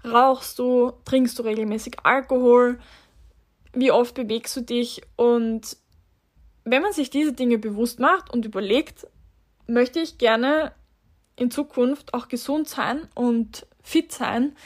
rauchst 0.05 0.59
du, 0.59 0.93
trinkst 1.05 1.39
du 1.39 1.43
regelmäßig 1.43 1.97
Alkohol, 2.03 2.79
wie 3.73 3.91
oft 3.91 4.15
bewegst 4.15 4.57
du 4.57 4.61
dich 4.63 5.03
und 5.17 5.77
wenn 6.65 6.83
man 6.83 6.93
sich 6.93 7.11
diese 7.11 7.33
Dinge 7.33 7.59
bewusst 7.59 8.01
macht 8.01 8.33
und 8.33 8.45
überlegt, 8.45 9.07
möchte 9.69 10.01
ich 10.01 10.19
gerne 10.19 10.73
in 11.37 11.51
Zukunft 11.51 12.13
auch 12.15 12.29
gesund 12.29 12.69
sein 12.69 13.09
und 13.15 13.67
fit 13.83 14.11
sein 14.11 14.57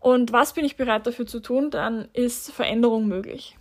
und 0.00 0.32
was 0.32 0.52
bin 0.52 0.64
ich 0.64 0.76
bereit 0.76 1.06
dafür 1.06 1.26
zu 1.26 1.40
tun, 1.40 1.70
dann 1.70 2.08
ist 2.12 2.52
Veränderung 2.52 3.08
möglich. 3.08 3.56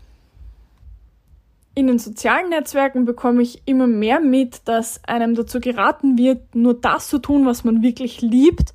In 1.75 1.87
den 1.87 1.99
sozialen 1.99 2.49
Netzwerken 2.49 3.05
bekomme 3.05 3.43
ich 3.43 3.61
immer 3.65 3.85
mehr 3.85 4.19
mit, 4.19 4.67
dass 4.67 5.03
einem 5.03 5.35
dazu 5.35 5.59
geraten 5.59 6.17
wird, 6.17 6.55
nur 6.55 6.73
das 6.73 7.07
zu 7.07 7.19
tun, 7.19 7.45
was 7.45 7.63
man 7.63 7.83
wirklich 7.83 8.21
liebt 8.21 8.73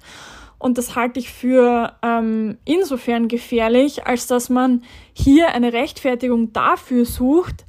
und 0.63 0.79
das 0.79 0.95
halte 0.95 1.19
ich 1.19 1.29
für 1.29 1.95
ähm, 2.03 2.57
insofern 2.65 3.27
gefährlich, 3.27 4.07
als 4.07 4.29
dass 4.29 4.49
man 4.49 4.85
hier 5.13 5.49
eine 5.49 5.73
Rechtfertigung 5.73 6.53
dafür 6.53 7.05
sucht, 7.05 7.67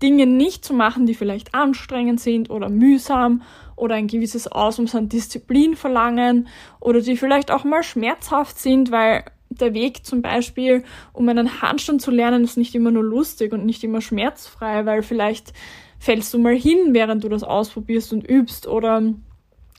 Dinge 0.00 0.26
nicht 0.26 0.64
zu 0.64 0.72
machen, 0.72 1.06
die 1.06 1.14
vielleicht 1.14 1.56
anstrengend 1.56 2.20
sind 2.20 2.48
oder 2.48 2.68
mühsam 2.68 3.42
oder 3.74 3.96
ein 3.96 4.06
gewisses 4.06 4.46
Ausmaß 4.46 4.94
an 4.94 5.08
Disziplin 5.08 5.74
verlangen 5.74 6.46
oder 6.78 7.00
die 7.00 7.16
vielleicht 7.16 7.50
auch 7.50 7.64
mal 7.64 7.82
schmerzhaft 7.82 8.60
sind, 8.60 8.92
weil 8.92 9.24
der 9.50 9.74
Weg 9.74 10.04
zum 10.04 10.22
Beispiel, 10.22 10.84
um 11.12 11.28
einen 11.28 11.62
Handstand 11.62 12.02
zu 12.02 12.10
lernen, 12.10 12.44
ist 12.44 12.56
nicht 12.56 12.74
immer 12.74 12.90
nur 12.90 13.04
lustig 13.04 13.52
und 13.52 13.64
nicht 13.64 13.84
immer 13.84 14.00
schmerzfrei, 14.00 14.86
weil 14.86 15.02
vielleicht 15.02 15.52
fällst 15.98 16.32
du 16.34 16.38
mal 16.38 16.54
hin, 16.54 16.92
während 16.92 17.24
du 17.24 17.28
das 17.28 17.42
ausprobierst 17.42 18.12
und 18.12 18.28
übst 18.28 18.66
oder 18.66 19.02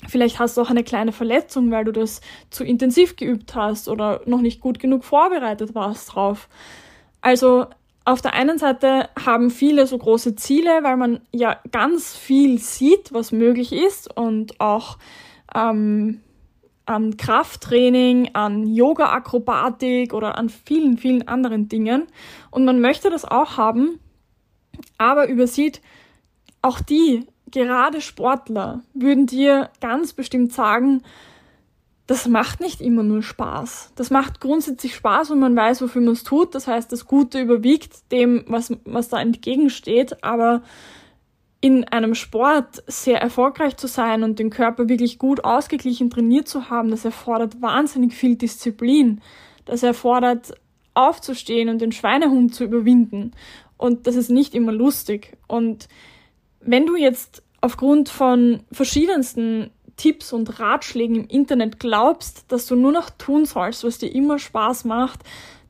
Vielleicht 0.08 0.38
hast 0.38 0.56
du 0.56 0.62
auch 0.62 0.70
eine 0.70 0.84
kleine 0.84 1.12
Verletzung, 1.12 1.72
weil 1.72 1.84
du 1.84 1.92
das 1.92 2.22
zu 2.52 2.64
intensiv 2.64 3.16
geübt 3.16 3.56
hast 3.56 3.90
oder 3.90 4.22
noch 4.26 4.42
nicht 4.42 4.62
gut 4.62 4.78
genug 4.78 5.04
vorbereitet 5.04 5.74
warst 5.74 6.14
drauf. 6.14 6.50
Also 7.20 7.66
auf 8.06 8.22
der 8.22 8.36
einen 8.36 8.60
Seite 8.60 9.10
haben 9.20 9.50
viele 9.50 9.88
so 9.88 9.98
große 9.98 10.36
Ziele, 10.36 10.84
weil 10.84 10.98
man 10.98 11.22
ja 11.32 11.60
ganz 11.72 12.16
viel 12.16 12.60
sieht, 12.60 13.12
was 13.12 13.32
möglich 13.32 13.74
ist 13.74 14.16
und 14.16 14.62
auch 14.62 15.00
ähm, 15.56 16.22
an 16.88 17.18
Krafttraining, 17.18 18.32
an 18.34 18.66
Yoga-Akrobatik 18.66 20.14
oder 20.14 20.38
an 20.38 20.50
vielen, 20.50 20.98
vielen 20.98 21.28
anderen 21.28 21.70
Dingen. 21.70 22.08
Und 22.50 22.66
man 22.66 22.82
möchte 22.82 23.10
das 23.10 23.26
auch 23.26 23.58
haben, 23.58 24.00
aber 24.98 25.28
übersieht 25.28 25.82
auch 26.62 26.80
die 26.80 27.28
gerade 27.52 28.02
Sportler 28.02 28.82
würden 28.94 29.26
dir 29.26 29.70
ganz 29.80 30.14
bestimmt 30.14 30.54
sagen, 30.54 31.04
das 32.08 32.28
macht 32.28 32.62
nicht 32.62 32.80
immer 32.80 33.04
nur 33.04 33.22
Spaß. 33.22 33.92
Das 33.96 34.10
macht 34.10 34.40
grundsätzlich 34.40 34.96
Spaß, 34.96 35.32
wenn 35.32 35.40
man 35.40 35.56
weiß, 35.56 35.82
wofür 35.82 36.02
man 36.02 36.14
es 36.14 36.24
tut. 36.24 36.56
Das 36.56 36.66
heißt, 36.68 36.90
das 36.92 37.06
Gute 37.06 37.42
überwiegt 37.42 38.12
dem, 38.14 38.46
was, 38.48 38.72
was 38.86 39.10
da 39.10 39.20
entgegensteht. 39.20 40.24
Aber 40.24 40.62
in 41.60 41.86
einem 41.86 42.14
Sport 42.14 42.84
sehr 42.88 43.20
erfolgreich 43.20 43.78
zu 43.78 43.88
sein 43.88 44.24
und 44.24 44.40
den 44.40 44.50
Körper 44.50 44.90
wirklich 44.90 45.18
gut 45.18 45.44
ausgeglichen 45.44 46.10
trainiert 46.10 46.48
zu 46.48 46.70
haben, 46.70 46.92
das 46.92 47.04
erfordert 47.04 47.62
wahnsinnig 47.62 48.14
viel 48.14 48.36
Disziplin. 48.36 49.22
Das 49.66 49.84
erfordert 49.84 50.54
aufzustehen 50.94 51.70
und 51.70 51.82
den 51.82 51.92
Schweinehund 51.92 52.54
zu 52.54 52.64
überwinden. 52.64 53.32
Und 53.78 54.08
das 54.08 54.16
ist 54.16 54.30
nicht 54.30 54.56
immer 54.56 54.72
lustig. 54.72 55.38
Und 55.48 55.88
wenn 56.62 56.86
du 56.86 56.96
jetzt 56.96 57.44
aufgrund 57.62 58.10
von 58.10 58.64
verschiedensten 58.72 59.72
Tipps 59.96 60.32
und 60.32 60.60
Ratschlägen 60.60 61.16
im 61.16 61.28
Internet 61.28 61.80
glaubst, 61.80 62.52
dass 62.52 62.68
du 62.68 62.76
nur 62.76 62.92
noch 62.92 63.10
tun 63.10 63.46
sollst, 63.46 63.84
was 63.84 63.98
dir 63.98 64.14
immer 64.14 64.38
Spaß 64.38 64.86
macht, 64.86 65.22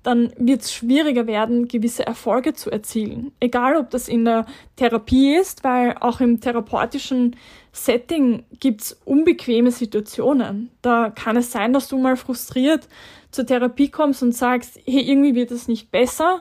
dann 0.08 0.32
wird 0.38 0.62
es 0.62 0.74
schwieriger 0.74 1.28
werden, 1.28 1.68
gewisse 1.68 2.08
Erfolge 2.08 2.54
zu 2.54 2.72
erzielen. 2.72 3.34
Egal, 3.42 3.76
ob 3.76 3.90
das 3.90 4.08
in 4.08 4.24
der 4.24 4.46
Therapie 4.78 5.36
ist, 5.36 5.66
weil 5.66 5.98
auch 6.00 6.22
im 6.22 6.40
therapeutischen 6.40 7.36
Setting 7.74 8.46
gibt 8.62 8.84
es 8.84 9.02
unbequeme 9.04 9.70
Situationen. 9.70 10.72
Da 10.82 11.10
kann 11.10 11.36
es 11.36 11.52
sein, 11.52 11.74
dass 11.74 11.90
du 11.90 11.98
mal 11.98 12.16
frustriert 12.16 12.88
zur 13.32 13.46
Therapie 13.46 13.90
kommst 13.90 14.24
und 14.24 14.32
sagst, 14.32 14.80
hey, 14.86 15.02
irgendwie 15.02 15.36
wird 15.36 15.52
es 15.52 15.68
nicht 15.68 15.92
besser. 15.92 16.40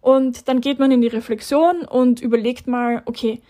Und 0.00 0.46
dann 0.46 0.60
geht 0.60 0.78
man 0.78 0.92
in 0.92 1.00
die 1.00 1.08
Reflexion 1.08 1.82
und 1.82 2.20
überlegt 2.20 2.68
mal, 2.68 3.02
okay, 3.06 3.42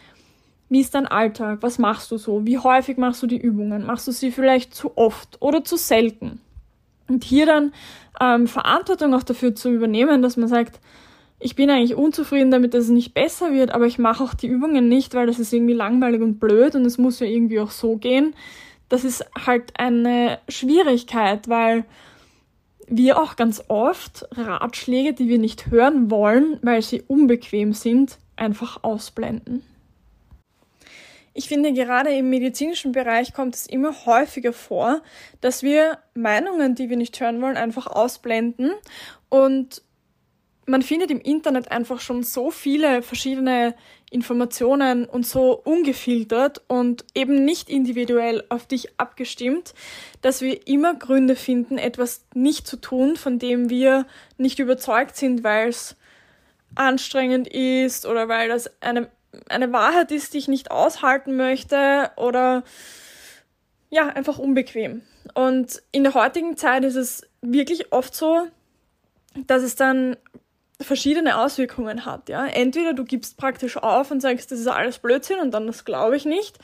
wie 0.71 0.81
ist 0.81 0.95
dein 0.95 1.07
Alltag? 1.07 1.59
Was 1.61 1.79
machst 1.79 2.11
du 2.11 2.17
so? 2.17 2.47
Wie 2.47 2.57
häufig 2.57 2.97
machst 2.97 3.23
du 3.23 3.27
die 3.27 3.37
Übungen? 3.39 3.85
Machst 3.85 4.09
du 4.09 4.13
sie 4.13 4.31
vielleicht 4.31 4.75
zu 4.75 4.97
oft 4.97 5.37
oder 5.43 5.65
zu 5.65 5.77
selten? 5.77 6.41
Und 7.09 7.25
hier 7.25 7.45
dann 7.45 7.73
ähm, 8.21 8.47
Verantwortung 8.47 9.15
auch 9.15 9.23
dafür 9.23 9.55
zu 9.55 9.71
übernehmen, 9.71 10.23
dass 10.23 10.37
man 10.37 10.49
sagt, 10.49 10.81
ich 11.39 11.57
bin 11.57 11.71
eigentlich 11.71 11.95
unzufrieden 11.95 12.51
damit, 12.51 12.75
dass 12.75 12.85
es 12.85 12.91
nicht 12.91 13.15
besser 13.15 13.53
wird, 13.53 13.71
aber 13.71 13.87
ich 13.87 13.99
mache 13.99 14.23
auch 14.23 14.35
die 14.35 14.47
Übungen 14.47 14.89
nicht, 14.89 15.15
weil 15.15 15.27
das 15.27 15.39
ist 15.39 15.53
irgendwie 15.53 15.73
langweilig 15.73 16.21
und 16.21 16.39
blöd 16.39 16.75
und 16.75 16.85
es 16.85 16.99
muss 16.99 17.19
ja 17.19 17.27
irgendwie 17.27 17.61
auch 17.61 17.71
so 17.71 17.97
gehen. 17.97 18.35
Das 18.91 19.05
ist 19.05 19.25
halt 19.47 19.79
eine 19.79 20.39
Schwierigkeit, 20.49 21.49
weil 21.49 21.85
wir 22.89 23.19
auch 23.23 23.37
ganz 23.37 23.65
oft 23.69 24.27
Ratschläge, 24.33 25.15
die 25.15 25.29
wir 25.29 25.39
nicht 25.39 25.71
hören 25.71 26.11
wollen, 26.11 26.59
weil 26.63 26.83
sie 26.83 27.03
unbequem 27.07 27.73
sind, 27.73 28.19
einfach 28.37 28.83
ausblenden. 28.83 29.63
Ich 31.33 31.49
finde, 31.49 31.73
gerade 31.73 32.11
im 32.11 32.29
medizinischen 32.29 32.93
Bereich 32.93 33.33
kommt 33.33 33.55
es 33.55 33.67
immer 33.67 34.05
häufiger 34.05 34.53
vor, 34.53 35.03
dass 35.41 35.63
wir 35.63 35.99
Meinungen, 36.15 36.75
die 36.75 36.91
wir 36.91 36.97
nicht 36.97 37.21
hören 37.21 37.41
wollen, 37.41 37.57
einfach 37.57 37.87
ausblenden. 37.87 38.73
Und 39.29 39.83
man 40.67 40.83
findet 40.83 41.11
im 41.11 41.21
Internet 41.21 41.71
einfach 41.71 42.01
schon 42.01 42.23
so 42.23 42.51
viele 42.51 43.03
verschiedene 43.03 43.75
Informationen 44.11 45.05
und 45.05 45.27
so 45.27 45.53
ungefiltert 45.53 46.63
und 46.67 47.05
eben 47.15 47.45
nicht 47.45 47.71
individuell 47.71 48.45
auf 48.49 48.67
dich 48.67 48.99
abgestimmt, 48.99 49.75
dass 50.21 50.41
wir 50.41 50.67
immer 50.67 50.95
Gründe 50.95 51.37
finden, 51.37 51.79
etwas 51.79 52.25
nicht 52.35 52.67
zu 52.67 52.77
tun, 52.77 53.17
von 53.17 53.39
dem 53.39 53.71
wir 53.71 54.07
nicht 54.37 54.59
überzeugt 54.59 55.17
sind, 55.17 55.45
weil 55.45 55.69
es 55.69 55.97
anstrengend 56.75 57.49
ist 57.49 58.07
oder 58.07 58.29
weil 58.29 58.49
das 58.49 58.71
eine 58.81 59.11
eine 59.49 59.73
Wahrheit 59.73 60.11
ist, 60.11 60.35
die 60.35 60.39
ich 60.39 60.49
nicht 60.49 60.71
aushalten 60.71 61.37
möchte 61.37 62.11
oder 62.17 62.65
ja, 63.91 64.09
einfach 64.09 64.39
unbequem. 64.39 65.03
Und 65.35 65.83
in 65.93 66.05
der 66.05 66.15
heutigen 66.15 66.57
Zeit 66.57 66.85
ist 66.85 66.97
es 66.97 67.29
wirklich 67.43 67.93
oft 67.93 68.15
so, 68.15 68.47
dass 69.47 69.63
es 69.63 69.77
dann 69.77 70.17
verschiedene 70.81 71.39
Auswirkungen 71.39 72.05
hat. 72.05 72.29
Ja? 72.29 72.47
Entweder 72.47 72.95
du 72.95 73.05
gibst 73.05 73.37
praktisch 73.37 73.77
auf 73.77 74.11
und 74.11 74.21
sagst, 74.21 74.51
das 74.51 74.61
ist 74.61 74.67
alles 74.67 74.99
Blödsinn 74.99 75.41
und 75.41 75.53
dann 75.53 75.67
das 75.67 75.85
glaube 75.85 76.17
ich 76.17 76.25
nicht. 76.25 76.59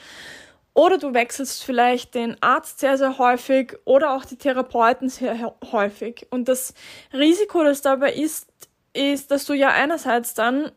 Oder 0.73 0.99
du 0.99 1.15
wechselst 1.15 1.65
vielleicht 1.65 2.15
den 2.15 2.37
Arzt 2.43 2.81
sehr, 2.81 2.99
sehr 2.99 3.19
häufig 3.19 3.77
oder 3.85 4.13
auch 4.13 4.25
die 4.25 4.37
Therapeuten 4.37 5.09
sehr 5.09 5.55
häufig. 5.73 6.27
Und 6.31 6.49
das 6.49 6.75
Risiko, 7.13 7.65
das 7.65 7.83
dabei 7.83 8.13
ist, 8.13 8.49
ist, 8.93 9.31
dass 9.31 9.47
du 9.47 9.55
ja 9.55 9.71
einerseits 9.71 10.35
dann 10.35 10.71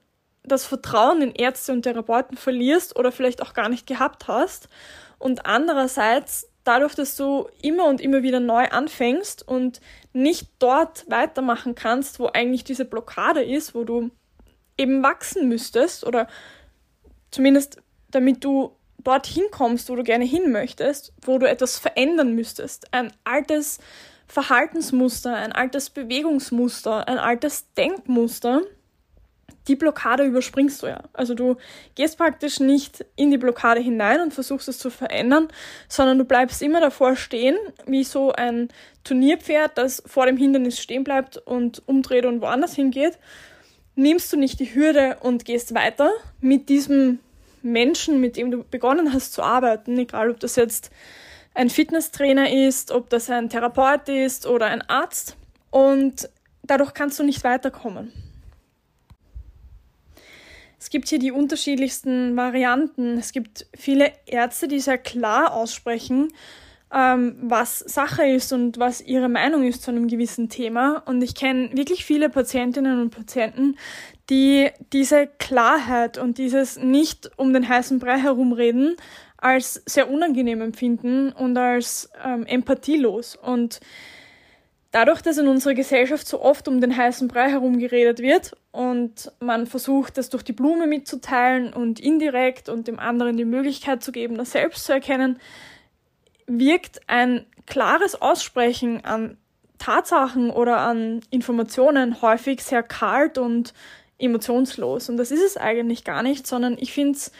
das 0.49 0.65
Vertrauen 0.65 1.21
in 1.21 1.33
Ärzte 1.33 1.71
und 1.71 1.83
Therapeuten 1.83 2.37
verlierst 2.37 2.97
oder 2.97 3.11
vielleicht 3.11 3.41
auch 3.41 3.53
gar 3.53 3.69
nicht 3.69 3.87
gehabt 3.87 4.27
hast. 4.27 4.67
Und 5.17 5.45
andererseits 5.45 6.49
dadurch, 6.63 6.95
dass 6.95 7.15
du 7.15 7.47
immer 7.61 7.85
und 7.85 8.01
immer 8.01 8.21
wieder 8.21 8.39
neu 8.39 8.65
anfängst 8.65 9.47
und 9.47 9.81
nicht 10.13 10.49
dort 10.59 11.09
weitermachen 11.09 11.75
kannst, 11.75 12.19
wo 12.19 12.27
eigentlich 12.27 12.63
diese 12.63 12.85
Blockade 12.85 13.43
ist, 13.43 13.73
wo 13.73 13.83
du 13.83 14.11
eben 14.77 15.01
wachsen 15.03 15.49
müsstest 15.49 16.05
oder 16.05 16.27
zumindest 17.31 17.81
damit 18.11 18.43
du 18.43 18.75
dorthin 19.03 19.45
kommst, 19.51 19.89
wo 19.89 19.95
du 19.95 20.03
gerne 20.03 20.25
hin 20.25 20.51
möchtest, 20.51 21.13
wo 21.21 21.37
du 21.37 21.49
etwas 21.49 21.77
verändern 21.77 22.35
müsstest. 22.35 22.93
Ein 22.93 23.13
altes 23.23 23.79
Verhaltensmuster, 24.27 25.35
ein 25.35 25.51
altes 25.51 25.89
Bewegungsmuster, 25.89 27.07
ein 27.07 27.17
altes 27.17 27.73
Denkmuster 27.73 28.61
die 29.67 29.75
Blockade 29.75 30.23
überspringst 30.23 30.81
du 30.83 30.87
ja. 30.87 31.03
Also 31.13 31.33
du 31.33 31.57
gehst 31.95 32.17
praktisch 32.17 32.59
nicht 32.59 33.05
in 33.15 33.31
die 33.31 33.37
Blockade 33.37 33.81
hinein 33.81 34.21
und 34.21 34.33
versuchst 34.33 34.67
es 34.67 34.79
zu 34.79 34.89
verändern, 34.89 35.47
sondern 35.87 36.17
du 36.17 36.25
bleibst 36.25 36.61
immer 36.61 36.81
davor 36.81 37.15
stehen, 37.15 37.57
wie 37.85 38.03
so 38.03 38.31
ein 38.31 38.69
Turnierpferd, 39.03 39.77
das 39.77 40.03
vor 40.05 40.25
dem 40.25 40.37
Hindernis 40.37 40.79
stehen 40.79 41.03
bleibt 41.03 41.37
und 41.37 41.81
umdreht 41.87 42.25
und 42.25 42.41
woanders 42.41 42.75
hingeht. 42.75 43.17
Nimmst 43.95 44.31
du 44.31 44.37
nicht 44.37 44.59
die 44.59 44.73
Hürde 44.73 45.17
und 45.21 45.45
gehst 45.45 45.73
weiter 45.75 46.11
mit 46.39 46.69
diesem 46.69 47.19
Menschen, 47.61 48.21
mit 48.21 48.37
dem 48.37 48.51
du 48.51 48.63
begonnen 48.63 49.13
hast 49.13 49.33
zu 49.33 49.43
arbeiten, 49.43 49.97
egal 49.97 50.29
ob 50.29 50.39
das 50.39 50.55
jetzt 50.55 50.91
ein 51.53 51.69
Fitnesstrainer 51.69 52.51
ist, 52.51 52.91
ob 52.91 53.09
das 53.09 53.29
ein 53.29 53.49
Therapeut 53.49 54.07
ist 54.07 54.45
oder 54.45 54.67
ein 54.67 54.81
Arzt. 54.81 55.35
Und 55.71 56.29
dadurch 56.63 56.93
kannst 56.93 57.19
du 57.19 57.23
nicht 57.23 57.43
weiterkommen. 57.43 58.13
Es 60.89 60.91
gibt 60.91 61.08
hier 61.10 61.19
die 61.19 61.31
unterschiedlichsten 61.31 62.36
Varianten. 62.36 63.19
Es 63.19 63.31
gibt 63.31 63.67
viele 63.77 64.12
Ärzte, 64.25 64.67
die 64.67 64.79
sehr 64.79 64.98
klar 64.98 65.53
aussprechen, 65.53 66.29
ähm, 66.91 67.36
was 67.43 67.77
Sache 67.77 68.25
ist 68.25 68.51
und 68.53 68.79
was 68.79 69.00
ihre 69.00 69.29
Meinung 69.29 69.62
ist 69.67 69.84
zu 69.84 69.91
einem 69.91 70.08
gewissen 70.08 70.50
Thema. 70.50 71.03
Und 71.05 71.22
ich 71.22 71.36
kenne 71.36 71.69
wirklich 71.74 72.05
viele 72.05 72.27
Patientinnen 72.27 73.00
und 73.00 73.12
Patienten, 73.12 73.77
die 74.31 74.72
diese 74.91 75.27
Klarheit 75.27 76.17
und 76.17 76.39
dieses 76.39 76.79
nicht 76.79 77.29
um 77.38 77.53
den 77.53 77.69
heißen 77.69 78.00
Brei 78.00 78.17
herumreden 78.17 78.96
als 79.38 79.84
sehr 79.86 80.10
unangenehm 80.10 80.60
empfinden 80.60 81.31
und 81.31 81.55
als 81.55 82.10
ähm, 82.25 82.48
empathielos. 82.48 83.36
Und 83.36 83.79
dadurch, 84.91 85.22
dass 85.22 85.38
in 85.38 85.48
unserer 85.48 85.74
Gesellschaft 85.74 86.27
so 86.27 86.41
oft 86.41 86.67
um 86.67 86.81
den 86.81 86.96
heißen 86.96 87.27
Brei 87.27 87.50
herum 87.50 87.79
geredet 87.79 88.19
wird 88.19 88.55
und 88.72 89.31
man 89.39 89.67
versucht, 89.67 90.17
das 90.17 90.29
durch 90.29 90.43
die 90.43 90.53
Blume 90.53 90.88
mitzuteilen 90.88 91.74
und 91.74 92.00
indirekt 92.00 92.69
und 92.69 92.88
dem 92.88 93.00
anderen 93.00 93.38
die 93.38 93.46
Möglichkeit 93.46 94.03
zu 94.03 94.12
geben, 94.12 94.38
das 94.38 94.51
selbst 94.51 94.86
zu 94.86 94.93
erkennen, 94.93 95.39
wirkt 96.48 97.01
ein 97.08 97.46
klares 97.67 98.19
Aussprechen 98.22 99.05
an 99.05 99.38
Tatsachen 99.77 100.50
oder 100.50 100.79
an 100.79 101.22
Informationen 101.29 102.22
häufig 102.22 102.63
sehr 102.63 102.84
kalt 102.84 103.38
und 103.38 103.74
emotionslos. 104.17 105.10
Und 105.10 105.17
das 105.17 105.31
ist 105.31 105.43
es 105.43 105.55
eigentlich 105.55 106.03
gar 106.03 106.24
nicht, 106.24 106.46
sondern 106.46 106.77
ich 106.77 106.91
finde 106.91 107.17
es 107.17 107.31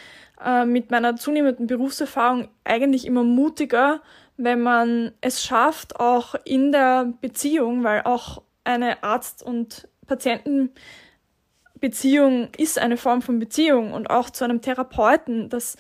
äh, 0.44 0.65
mit 0.65 0.91
meiner 0.91 1.18
zunehmenden 1.18 1.68
Berufserfahrung 1.68 2.48
eigentlich 2.63 3.06
immer 3.06 3.24
mutiger, 3.24 4.01
wenn 4.41 4.62
man 4.62 5.12
es 5.19 5.43
schafft, 5.43 6.00
auch 6.00 6.34
in 6.46 6.72
der 6.72 7.12
Beziehung, 7.19 7.84
weil 7.84 8.03
auch 8.03 8.41
eine 8.63 9.03
Arzt- 9.03 9.43
und 9.43 9.89
Patientenbeziehung 10.08 12.48
ist 12.58 12.79
eine 12.79 12.96
Form 12.96 13.22
von 13.22 13.38
Beziehung 13.38 13.91
und 13.91 14.10
auch 14.10 14.29
zu 14.29 14.46
einem 14.46 14.62
Therapeuten, 14.62 15.50
das 15.50 15.75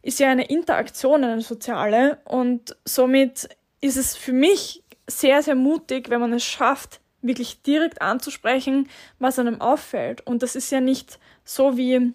ist 0.00 0.20
ja 0.20 0.30
eine 0.30 0.48
Interaktion, 0.48 1.22
eine 1.22 1.42
soziale 1.42 2.16
und 2.24 2.74
somit 2.86 3.50
ist 3.82 3.98
es 3.98 4.16
für 4.16 4.32
mich 4.32 4.82
sehr, 5.06 5.42
sehr 5.42 5.54
mutig, 5.54 6.08
wenn 6.08 6.20
man 6.20 6.32
es 6.32 6.44
schafft, 6.44 7.02
wirklich 7.20 7.60
direkt 7.62 8.00
anzusprechen, 8.00 8.88
was 9.18 9.38
einem 9.38 9.60
auffällt. 9.60 10.26
Und 10.26 10.42
das 10.42 10.56
ist 10.56 10.70
ja 10.70 10.80
nicht 10.80 11.18
so 11.44 11.76
wie, 11.76 12.14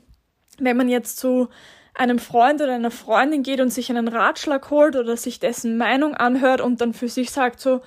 wenn 0.57 0.77
man 0.77 0.89
jetzt 0.89 1.17
zu 1.17 1.49
einem 1.93 2.19
Freund 2.19 2.61
oder 2.61 2.73
einer 2.73 2.91
Freundin 2.91 3.43
geht 3.43 3.61
und 3.61 3.69
sich 3.69 3.89
einen 3.89 4.07
Ratschlag 4.07 4.69
holt 4.69 4.95
oder 4.95 5.15
sich 5.15 5.39
dessen 5.39 5.77
Meinung 5.77 6.15
anhört 6.15 6.61
und 6.61 6.81
dann 6.81 6.93
für 6.93 7.07
sich 7.07 7.31
sagt 7.31 7.59
so, 7.59 7.81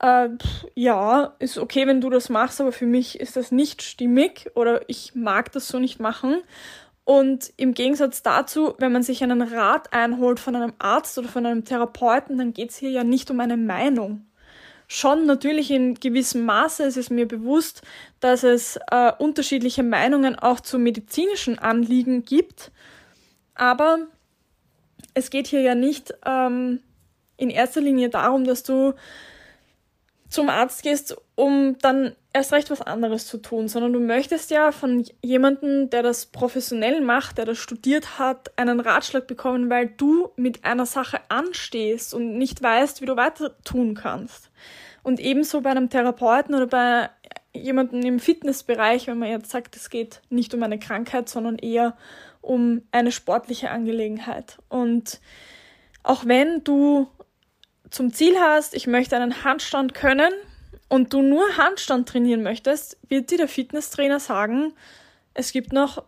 äh, 0.00 0.28
ja, 0.74 1.34
ist 1.38 1.58
okay, 1.58 1.86
wenn 1.86 2.00
du 2.00 2.10
das 2.10 2.28
machst, 2.28 2.60
aber 2.60 2.72
für 2.72 2.86
mich 2.86 3.20
ist 3.20 3.36
das 3.36 3.52
nicht 3.52 3.82
stimmig 3.82 4.50
oder 4.54 4.82
ich 4.88 5.14
mag 5.14 5.52
das 5.52 5.68
so 5.68 5.78
nicht 5.78 6.00
machen. 6.00 6.42
Und 7.04 7.52
im 7.58 7.74
Gegensatz 7.74 8.22
dazu, 8.22 8.74
wenn 8.78 8.92
man 8.92 9.02
sich 9.02 9.22
einen 9.22 9.42
Rat 9.42 9.92
einholt 9.92 10.40
von 10.40 10.56
einem 10.56 10.72
Arzt 10.78 11.18
oder 11.18 11.28
von 11.28 11.44
einem 11.44 11.64
Therapeuten, 11.64 12.38
dann 12.38 12.54
geht 12.54 12.70
es 12.70 12.76
hier 12.78 12.90
ja 12.90 13.04
nicht 13.04 13.30
um 13.30 13.40
eine 13.40 13.58
Meinung. 13.58 14.26
Schon 14.86 15.26
natürlich 15.26 15.70
in 15.70 15.94
gewissem 15.94 16.44
Maße, 16.44 16.84
es 16.84 16.96
ist 16.96 17.10
mir 17.10 17.26
bewusst, 17.26 17.82
dass 18.20 18.42
es 18.42 18.78
äh, 18.90 19.12
unterschiedliche 19.18 19.82
Meinungen 19.82 20.38
auch 20.38 20.60
zu 20.60 20.78
medizinischen 20.78 21.58
Anliegen 21.58 22.24
gibt. 22.24 22.70
Aber 23.54 23.98
es 25.14 25.30
geht 25.30 25.46
hier 25.46 25.60
ja 25.60 25.74
nicht 25.74 26.14
ähm, 26.26 26.80
in 27.36 27.50
erster 27.50 27.80
Linie 27.80 28.08
darum, 28.10 28.44
dass 28.44 28.62
du 28.62 28.94
zum 30.28 30.48
Arzt 30.48 30.82
gehst, 30.82 31.16
um 31.36 31.78
dann 31.80 32.16
erst 32.32 32.52
recht 32.52 32.70
was 32.70 32.82
anderes 32.82 33.28
zu 33.28 33.38
tun, 33.38 33.68
sondern 33.68 33.92
du 33.92 34.00
möchtest 34.00 34.50
ja 34.50 34.72
von 34.72 35.04
jemandem, 35.22 35.88
der 35.90 36.02
das 36.02 36.26
professionell 36.26 37.00
macht, 37.00 37.38
der 37.38 37.44
das 37.44 37.58
studiert 37.58 38.18
hat, 38.18 38.50
einen 38.58 38.80
Ratschlag 38.80 39.28
bekommen, 39.28 39.70
weil 39.70 39.86
du 39.86 40.30
mit 40.34 40.64
einer 40.64 40.86
Sache 40.86 41.20
anstehst 41.28 42.12
und 42.12 42.36
nicht 42.36 42.60
weißt, 42.60 43.00
wie 43.00 43.06
du 43.06 43.16
weiter 43.16 43.56
tun 43.62 43.94
kannst. 43.94 44.50
Und 45.04 45.20
ebenso 45.20 45.60
bei 45.60 45.70
einem 45.70 45.90
Therapeuten 45.90 46.54
oder 46.54 46.66
bei 46.66 47.10
jemandem 47.52 48.02
im 48.02 48.18
Fitnessbereich, 48.18 49.06
wenn 49.06 49.18
man 49.18 49.28
jetzt 49.28 49.50
sagt, 49.50 49.76
es 49.76 49.88
geht 49.88 50.20
nicht 50.28 50.52
um 50.54 50.62
eine 50.64 50.80
Krankheit, 50.80 51.28
sondern 51.28 51.58
eher 51.58 51.96
um 52.44 52.82
eine 52.92 53.12
sportliche 53.12 53.70
Angelegenheit. 53.70 54.58
Und 54.68 55.20
auch 56.02 56.26
wenn 56.26 56.62
du 56.64 57.08
zum 57.90 58.12
Ziel 58.12 58.38
hast, 58.38 58.74
ich 58.74 58.86
möchte 58.86 59.16
einen 59.16 59.44
Handstand 59.44 59.94
können 59.94 60.32
und 60.88 61.12
du 61.12 61.22
nur 61.22 61.56
Handstand 61.56 62.08
trainieren 62.08 62.42
möchtest, 62.42 62.98
wird 63.08 63.30
dir 63.30 63.38
der 63.38 63.48
Fitnesstrainer 63.48 64.20
sagen, 64.20 64.74
es 65.32 65.52
gibt 65.52 65.72
noch 65.72 66.04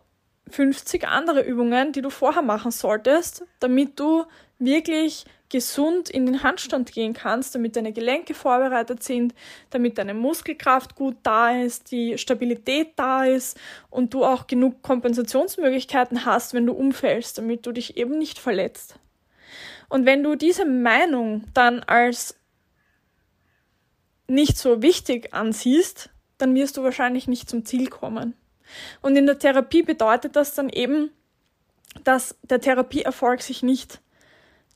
50 0.49 1.07
andere 1.07 1.41
Übungen, 1.41 1.91
die 1.91 2.01
du 2.01 2.09
vorher 2.09 2.41
machen 2.41 2.71
solltest, 2.71 3.43
damit 3.59 3.99
du 3.99 4.25
wirklich 4.59 5.25
gesund 5.49 6.09
in 6.09 6.25
den 6.25 6.43
Handstand 6.43 6.91
gehen 6.91 7.13
kannst, 7.13 7.55
damit 7.55 7.75
deine 7.75 7.93
Gelenke 7.93 8.33
vorbereitet 8.33 9.03
sind, 9.03 9.33
damit 9.69 9.97
deine 9.97 10.13
Muskelkraft 10.13 10.95
gut 10.95 11.15
da 11.23 11.51
ist, 11.51 11.91
die 11.91 12.17
Stabilität 12.17 12.93
da 12.97 13.25
ist 13.25 13.57
und 13.89 14.13
du 14.13 14.25
auch 14.25 14.47
genug 14.47 14.81
Kompensationsmöglichkeiten 14.81 16.25
hast, 16.25 16.53
wenn 16.53 16.65
du 16.65 16.73
umfällst, 16.73 17.37
damit 17.37 17.65
du 17.65 17.71
dich 17.71 17.97
eben 17.97 18.17
nicht 18.17 18.39
verletzt. 18.39 18.99
Und 19.89 20.05
wenn 20.05 20.23
du 20.23 20.35
diese 20.35 20.65
Meinung 20.65 21.45
dann 21.53 21.81
als 21.81 22.35
nicht 24.27 24.57
so 24.57 24.81
wichtig 24.81 25.33
ansiehst, 25.33 26.09
dann 26.37 26.53
wirst 26.55 26.77
du 26.77 26.83
wahrscheinlich 26.83 27.27
nicht 27.27 27.49
zum 27.49 27.65
Ziel 27.65 27.89
kommen. 27.89 28.33
Und 29.01 29.15
in 29.15 29.25
der 29.25 29.39
Therapie 29.39 29.81
bedeutet 29.81 30.35
das 30.35 30.53
dann 30.53 30.67
eben, 30.69 31.11
dass 32.03 32.37
der 32.43 32.59
Therapieerfolg 32.59 33.41
sich 33.41 33.63
nicht 33.63 34.01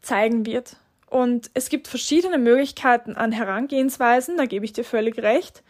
zeigen 0.02 0.46
wird. 0.46 0.78
Und 1.10 1.52
es 1.54 1.70
gibt 1.70 1.88
verschiedene 1.88 2.38
Möglichkeiten 2.38 3.16
an 3.16 3.32
Herangehensweisen, 3.32 4.38
da 4.38 4.46
gebe 4.46 4.66
ich 4.66 4.74
dir 4.74 4.86
völlig 4.86 5.18
recht. 5.20 5.62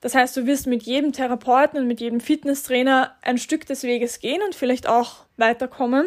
Das 0.00 0.14
heißt, 0.14 0.36
du 0.36 0.46
wirst 0.46 0.66
mit 0.66 0.82
jedem 0.82 1.12
Therapeuten 1.12 1.80
und 1.80 1.86
mit 1.86 2.00
jedem 2.00 2.20
Fitnesstrainer 2.20 3.14
ein 3.22 3.38
Stück 3.38 3.66
des 3.66 3.84
Weges 3.84 4.18
gehen 4.18 4.42
und 4.44 4.54
vielleicht 4.54 4.88
auch 4.88 5.24
weiterkommen, 5.36 6.06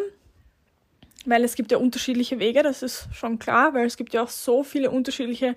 weil 1.24 1.44
es 1.44 1.54
gibt 1.54 1.72
ja 1.72 1.78
unterschiedliche 1.78 2.38
Wege, 2.38 2.62
das 2.62 2.82
ist 2.82 3.08
schon 3.12 3.38
klar, 3.38 3.74
weil 3.74 3.86
es 3.86 3.96
gibt 3.96 4.14
ja 4.14 4.22
auch 4.22 4.28
so 4.28 4.62
viele 4.62 4.90
unterschiedliche 4.90 5.56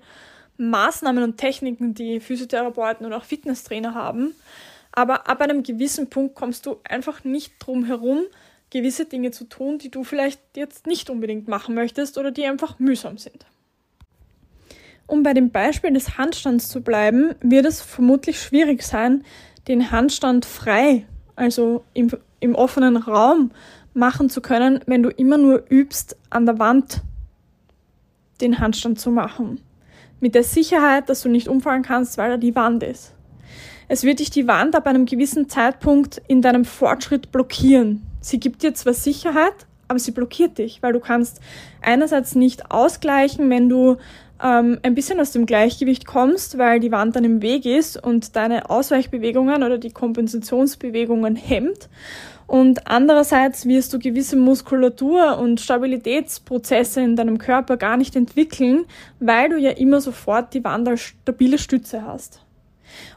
Maßnahmen 0.56 1.22
und 1.22 1.36
Techniken, 1.36 1.94
die 1.94 2.20
Physiotherapeuten 2.20 3.06
und 3.06 3.12
auch 3.12 3.24
Fitnesstrainer 3.24 3.94
haben. 3.94 4.34
Aber 4.92 5.28
ab 5.28 5.40
einem 5.40 5.62
gewissen 5.62 6.10
Punkt 6.10 6.34
kommst 6.34 6.66
du 6.66 6.80
einfach 6.84 7.24
nicht 7.24 7.54
drum 7.58 7.84
herum, 7.84 8.24
gewisse 8.70 9.04
Dinge 9.04 9.30
zu 9.30 9.44
tun, 9.44 9.78
die 9.78 9.90
du 9.90 10.04
vielleicht 10.04 10.40
jetzt 10.56 10.86
nicht 10.86 11.10
unbedingt 11.10 11.48
machen 11.48 11.74
möchtest 11.74 12.18
oder 12.18 12.30
die 12.30 12.44
einfach 12.44 12.78
mühsam 12.78 13.18
sind. 13.18 13.46
Um 15.06 15.24
bei 15.24 15.34
dem 15.34 15.50
Beispiel 15.50 15.92
des 15.92 16.18
Handstands 16.18 16.68
zu 16.68 16.82
bleiben, 16.82 17.34
wird 17.40 17.66
es 17.66 17.80
vermutlich 17.80 18.40
schwierig 18.40 18.82
sein, 18.82 19.24
den 19.66 19.90
Handstand 19.90 20.44
frei, 20.44 21.04
also 21.34 21.84
im, 21.94 22.10
im 22.38 22.54
offenen 22.54 22.96
Raum 22.96 23.50
machen 23.92 24.30
zu 24.30 24.40
können, 24.40 24.80
wenn 24.86 25.02
du 25.02 25.10
immer 25.10 25.36
nur 25.36 25.64
übst, 25.68 26.16
an 26.30 26.46
der 26.46 26.60
Wand 26.60 27.02
den 28.40 28.60
Handstand 28.60 29.00
zu 29.00 29.10
machen. 29.10 29.60
Mit 30.20 30.34
der 30.34 30.44
Sicherheit, 30.44 31.08
dass 31.08 31.22
du 31.22 31.28
nicht 31.28 31.48
umfallen 31.48 31.82
kannst, 31.82 32.16
weil 32.18 32.30
da 32.30 32.36
die 32.36 32.54
Wand 32.54 32.82
ist. 32.82 33.14
Es 33.88 34.04
wird 34.04 34.20
dich 34.20 34.30
die 34.30 34.46
Wand 34.46 34.76
ab 34.76 34.86
einem 34.86 35.06
gewissen 35.06 35.48
Zeitpunkt 35.48 36.22
in 36.28 36.42
deinem 36.42 36.64
Fortschritt 36.64 37.32
blockieren. 37.32 38.06
Sie 38.20 38.40
gibt 38.40 38.62
dir 38.62 38.74
zwar 38.74 38.94
Sicherheit, 38.94 39.66
aber 39.88 39.98
sie 39.98 40.12
blockiert 40.12 40.58
dich, 40.58 40.82
weil 40.82 40.92
du 40.92 41.00
kannst 41.00 41.40
einerseits 41.82 42.34
nicht 42.34 42.70
ausgleichen, 42.70 43.50
wenn 43.50 43.68
du 43.68 43.96
ähm, 44.42 44.78
ein 44.82 44.94
bisschen 44.94 45.20
aus 45.20 45.32
dem 45.32 45.46
Gleichgewicht 45.46 46.06
kommst, 46.06 46.58
weil 46.58 46.80
die 46.80 46.92
Wand 46.92 47.16
dann 47.16 47.24
im 47.24 47.42
Weg 47.42 47.66
ist 47.66 48.02
und 48.02 48.36
deine 48.36 48.70
Ausweichbewegungen 48.70 49.62
oder 49.62 49.78
die 49.78 49.90
Kompensationsbewegungen 49.90 51.36
hemmt. 51.36 51.88
Und 52.46 52.88
andererseits 52.88 53.66
wirst 53.66 53.92
du 53.92 53.98
gewisse 53.98 54.36
Muskulatur 54.36 55.38
und 55.38 55.60
Stabilitätsprozesse 55.60 57.00
in 57.00 57.14
deinem 57.14 57.38
Körper 57.38 57.76
gar 57.76 57.96
nicht 57.96 58.16
entwickeln, 58.16 58.86
weil 59.20 59.50
du 59.50 59.56
ja 59.56 59.70
immer 59.70 60.00
sofort 60.00 60.52
die 60.54 60.64
Wand 60.64 60.88
als 60.88 61.00
stabile 61.00 61.58
Stütze 61.58 62.04
hast. 62.04 62.44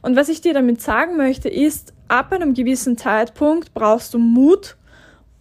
Und 0.04 0.16
was 0.16 0.30
ich 0.30 0.42
dir 0.42 0.54
damit 0.54 0.82
sagen 0.82 1.18
möchte, 1.18 1.50
ist, 1.50 1.94
ab 2.08 2.32
einem 2.32 2.54
gewissen 2.54 2.96
Zeitpunkt 2.96 3.74
brauchst 3.74 4.14
du 4.14 4.20
Mut 4.20 4.78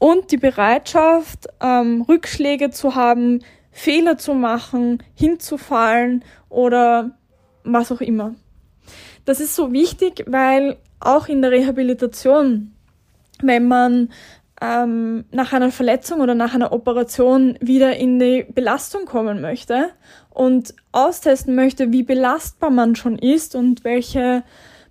und 0.03 0.33
die 0.33 0.37
Bereitschaft, 0.37 1.47
ähm, 1.61 2.03
Rückschläge 2.03 2.71
zu 2.71 2.97
haben, 2.97 3.39
Fehler 3.71 4.19
zu 4.19 4.35
machen, 4.35 5.01
hinzufallen 5.15 6.25
oder 6.49 7.13
was 7.63 7.93
auch 7.93 8.01
immer. 8.01 8.35
Das 9.27 9.39
ist 9.39 9.55
so 9.55 9.73
wichtig, 9.73 10.25
weil 10.27 10.77
auch 10.99 11.29
in 11.29 11.41
der 11.41 11.53
Rehabilitation, 11.53 12.73
wenn 13.43 13.69
man 13.69 14.09
ähm, 14.61 15.25
nach 15.31 15.53
einer 15.53 15.71
Verletzung 15.71 16.21
oder 16.21 16.35
nach 16.35 16.53
einer 16.53 16.73
Operation 16.73 17.57
wieder 17.61 17.97
in 17.97 18.19
die 18.19 18.45
Belastung 18.53 19.05
kommen 19.05 19.41
möchte 19.41 19.91
und 20.31 20.75
austesten 20.91 21.55
möchte, 21.55 21.93
wie 21.93 22.03
belastbar 22.03 22.71
man 22.71 22.97
schon 22.97 23.21
ist 23.21 23.55
und 23.55 23.85
welche 23.85 24.43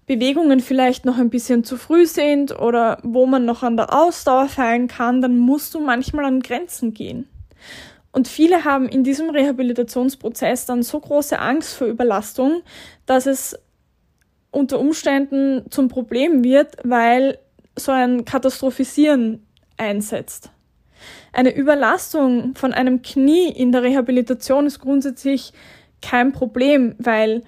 Bewegungen 0.07 0.59
vielleicht 0.59 1.05
noch 1.05 1.17
ein 1.17 1.29
bisschen 1.29 1.63
zu 1.63 1.77
früh 1.77 2.05
sind 2.05 2.59
oder 2.59 2.97
wo 3.03 3.25
man 3.25 3.45
noch 3.45 3.63
an 3.63 3.77
der 3.77 3.93
Ausdauer 3.93 4.47
fallen 4.47 4.87
kann, 4.87 5.21
dann 5.21 5.37
musst 5.37 5.73
du 5.73 5.79
manchmal 5.79 6.25
an 6.25 6.41
Grenzen 6.41 6.93
gehen. 6.93 7.27
Und 8.11 8.27
viele 8.27 8.65
haben 8.65 8.89
in 8.89 9.03
diesem 9.03 9.29
Rehabilitationsprozess 9.29 10.65
dann 10.65 10.83
so 10.83 10.99
große 10.99 11.39
Angst 11.39 11.75
vor 11.75 11.87
Überlastung, 11.87 12.61
dass 13.05 13.25
es 13.25 13.57
unter 14.51 14.79
Umständen 14.79 15.63
zum 15.69 15.87
Problem 15.87 16.43
wird, 16.43 16.75
weil 16.83 17.37
so 17.77 17.93
ein 17.93 18.25
Katastrophisieren 18.25 19.45
einsetzt. 19.77 20.51
Eine 21.31 21.55
Überlastung 21.55 22.53
von 22.55 22.73
einem 22.73 23.01
Knie 23.01 23.47
in 23.47 23.71
der 23.71 23.83
Rehabilitation 23.83 24.65
ist 24.65 24.79
grundsätzlich 24.79 25.53
kein 26.01 26.33
Problem, 26.33 26.95
weil 26.99 27.43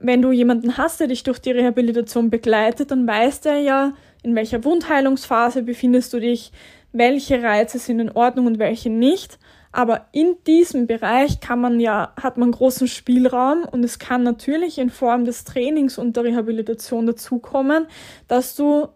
wenn 0.00 0.22
du 0.22 0.32
jemanden 0.32 0.76
hast, 0.76 1.00
der 1.00 1.08
dich 1.08 1.22
durch 1.22 1.38
die 1.38 1.50
Rehabilitation 1.50 2.30
begleitet, 2.30 2.90
dann 2.90 3.06
weiß 3.06 3.40
der 3.40 3.58
ja, 3.60 3.92
in 4.22 4.34
welcher 4.34 4.64
Wundheilungsphase 4.64 5.62
befindest 5.62 6.12
du 6.12 6.20
dich, 6.20 6.52
welche 6.92 7.42
Reize 7.42 7.78
sind 7.78 8.00
in 8.00 8.10
Ordnung 8.10 8.46
und 8.46 8.58
welche 8.58 8.90
nicht. 8.90 9.38
Aber 9.70 10.06
in 10.12 10.36
diesem 10.46 10.86
Bereich 10.86 11.40
kann 11.40 11.60
man 11.60 11.78
ja, 11.78 12.12
hat 12.20 12.38
man 12.38 12.52
großen 12.52 12.88
Spielraum 12.88 13.64
und 13.64 13.84
es 13.84 13.98
kann 13.98 14.22
natürlich 14.22 14.78
in 14.78 14.90
Form 14.90 15.24
des 15.24 15.44
Trainings 15.44 15.98
und 15.98 16.16
der 16.16 16.24
Rehabilitation 16.24 17.06
dazukommen, 17.06 17.86
dass 18.28 18.56
du 18.56 18.88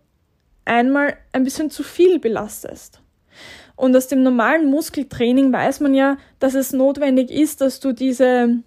einmal 0.65 1.17
ein 1.33 1.45
bisschen 1.45 1.71
zu 1.71 1.83
viel 1.83 2.19
belastest. 2.19 3.01
Und 3.77 3.97
aus 3.97 4.07
dem 4.09 4.23
normalen 4.23 4.71
Muskeltraining 4.71 5.53
weiß 5.53 5.81
man 5.81 5.95
ja, 5.95 6.17
dass 6.39 6.55
es 6.55 6.73
notwendig 6.73 7.31
ist, 7.31 7.61
dass 7.61 7.81
du 7.81 7.93
diese 7.93 8.63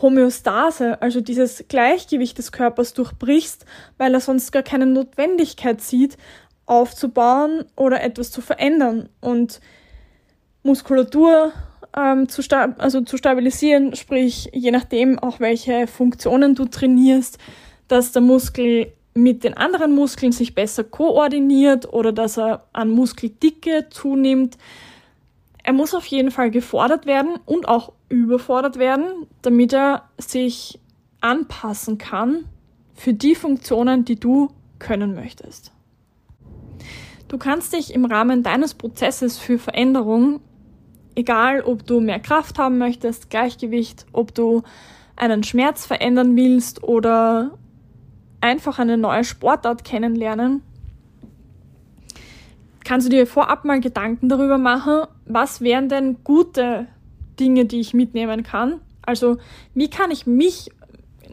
Homöostase, 0.00 1.00
also 1.00 1.20
dieses 1.20 1.64
Gleichgewicht 1.68 2.38
des 2.38 2.52
Körpers 2.52 2.92
durchbrichst, 2.94 3.64
weil 3.98 4.14
er 4.14 4.20
sonst 4.20 4.52
gar 4.52 4.62
keine 4.62 4.86
Notwendigkeit 4.86 5.80
sieht, 5.80 6.16
aufzubauen 6.66 7.64
oder 7.76 8.02
etwas 8.02 8.30
zu 8.30 8.40
verändern. 8.40 9.08
Und 9.20 9.60
Muskulatur 10.62 11.52
ähm, 11.96 12.28
zu, 12.28 12.42
also 12.78 13.00
zu 13.00 13.16
stabilisieren, 13.16 13.94
sprich 13.94 14.50
je 14.52 14.70
nachdem 14.70 15.18
auch 15.18 15.40
welche 15.40 15.86
Funktionen 15.86 16.54
du 16.54 16.66
trainierst, 16.66 17.38
dass 17.88 18.12
der 18.12 18.22
Muskel 18.22 18.92
mit 19.14 19.44
den 19.44 19.54
anderen 19.54 19.94
Muskeln 19.94 20.32
sich 20.32 20.54
besser 20.54 20.84
koordiniert 20.84 21.90
oder 21.92 22.12
dass 22.12 22.36
er 22.36 22.66
an 22.72 22.90
Muskeldicke 22.90 23.86
zunimmt. 23.90 24.58
Er 25.66 25.72
muss 25.72 25.94
auf 25.94 26.06
jeden 26.06 26.30
Fall 26.30 26.50
gefordert 26.50 27.06
werden 27.06 27.38
und 27.44 27.68
auch 27.68 27.92
überfordert 28.08 28.78
werden, 28.78 29.26
damit 29.42 29.72
er 29.72 30.08
sich 30.16 30.80
anpassen 31.20 31.98
kann 31.98 32.44
für 32.94 33.12
die 33.12 33.34
Funktionen, 33.34 34.04
die 34.04 34.18
du 34.18 34.48
können 34.78 35.14
möchtest. 35.14 35.72
Du 37.28 37.36
kannst 37.36 37.72
dich 37.72 37.92
im 37.92 38.04
Rahmen 38.04 38.42
deines 38.42 38.74
Prozesses 38.74 39.38
für 39.38 39.58
Veränderung 39.58 40.40
Egal, 41.16 41.62
ob 41.62 41.86
du 41.86 42.00
mehr 42.00 42.20
Kraft 42.20 42.58
haben 42.58 42.76
möchtest, 42.76 43.30
Gleichgewicht, 43.30 44.04
ob 44.12 44.34
du 44.34 44.62
einen 45.16 45.42
Schmerz 45.42 45.86
verändern 45.86 46.36
willst 46.36 46.84
oder 46.84 47.52
einfach 48.42 48.78
eine 48.78 48.98
neue 48.98 49.24
Sportart 49.24 49.82
kennenlernen, 49.82 50.60
kannst 52.86 53.06
du 53.06 53.10
dir 53.10 53.26
vorab 53.26 53.64
mal 53.64 53.80
Gedanken 53.80 54.28
darüber 54.28 54.58
machen, 54.58 55.02
was 55.26 55.60
wären 55.60 55.88
denn 55.88 56.22
gute 56.24 56.86
Dinge, 57.38 57.66
die 57.66 57.80
ich 57.80 57.92
mitnehmen 57.92 58.42
kann. 58.42 58.80
Also 59.02 59.36
wie 59.74 59.90
kann 59.90 60.10
ich 60.10 60.26
mich 60.26 60.70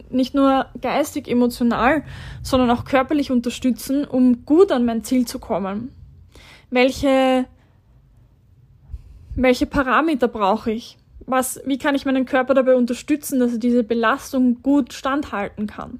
nicht 0.09 0.33
nur 0.33 0.65
geistig, 0.81 1.27
emotional, 1.27 2.03
sondern 2.41 2.71
auch 2.71 2.85
körperlich 2.85 3.31
unterstützen, 3.31 4.05
um 4.05 4.45
gut 4.45 4.71
an 4.71 4.85
mein 4.85 5.03
Ziel 5.03 5.27
zu 5.27 5.39
kommen. 5.39 5.91
Welche 6.71 7.45
welche 9.35 9.65
Parameter 9.65 10.27
brauche 10.27 10.71
ich? 10.71 10.97
Was, 11.25 11.61
wie 11.65 11.77
kann 11.77 11.95
ich 11.95 12.05
meinen 12.05 12.25
Körper 12.25 12.53
dabei 12.53 12.75
unterstützen, 12.75 13.39
dass 13.39 13.53
er 13.53 13.57
diese 13.57 13.83
Belastung 13.83 14.61
gut 14.61 14.93
standhalten 14.93 15.67
kann? 15.67 15.99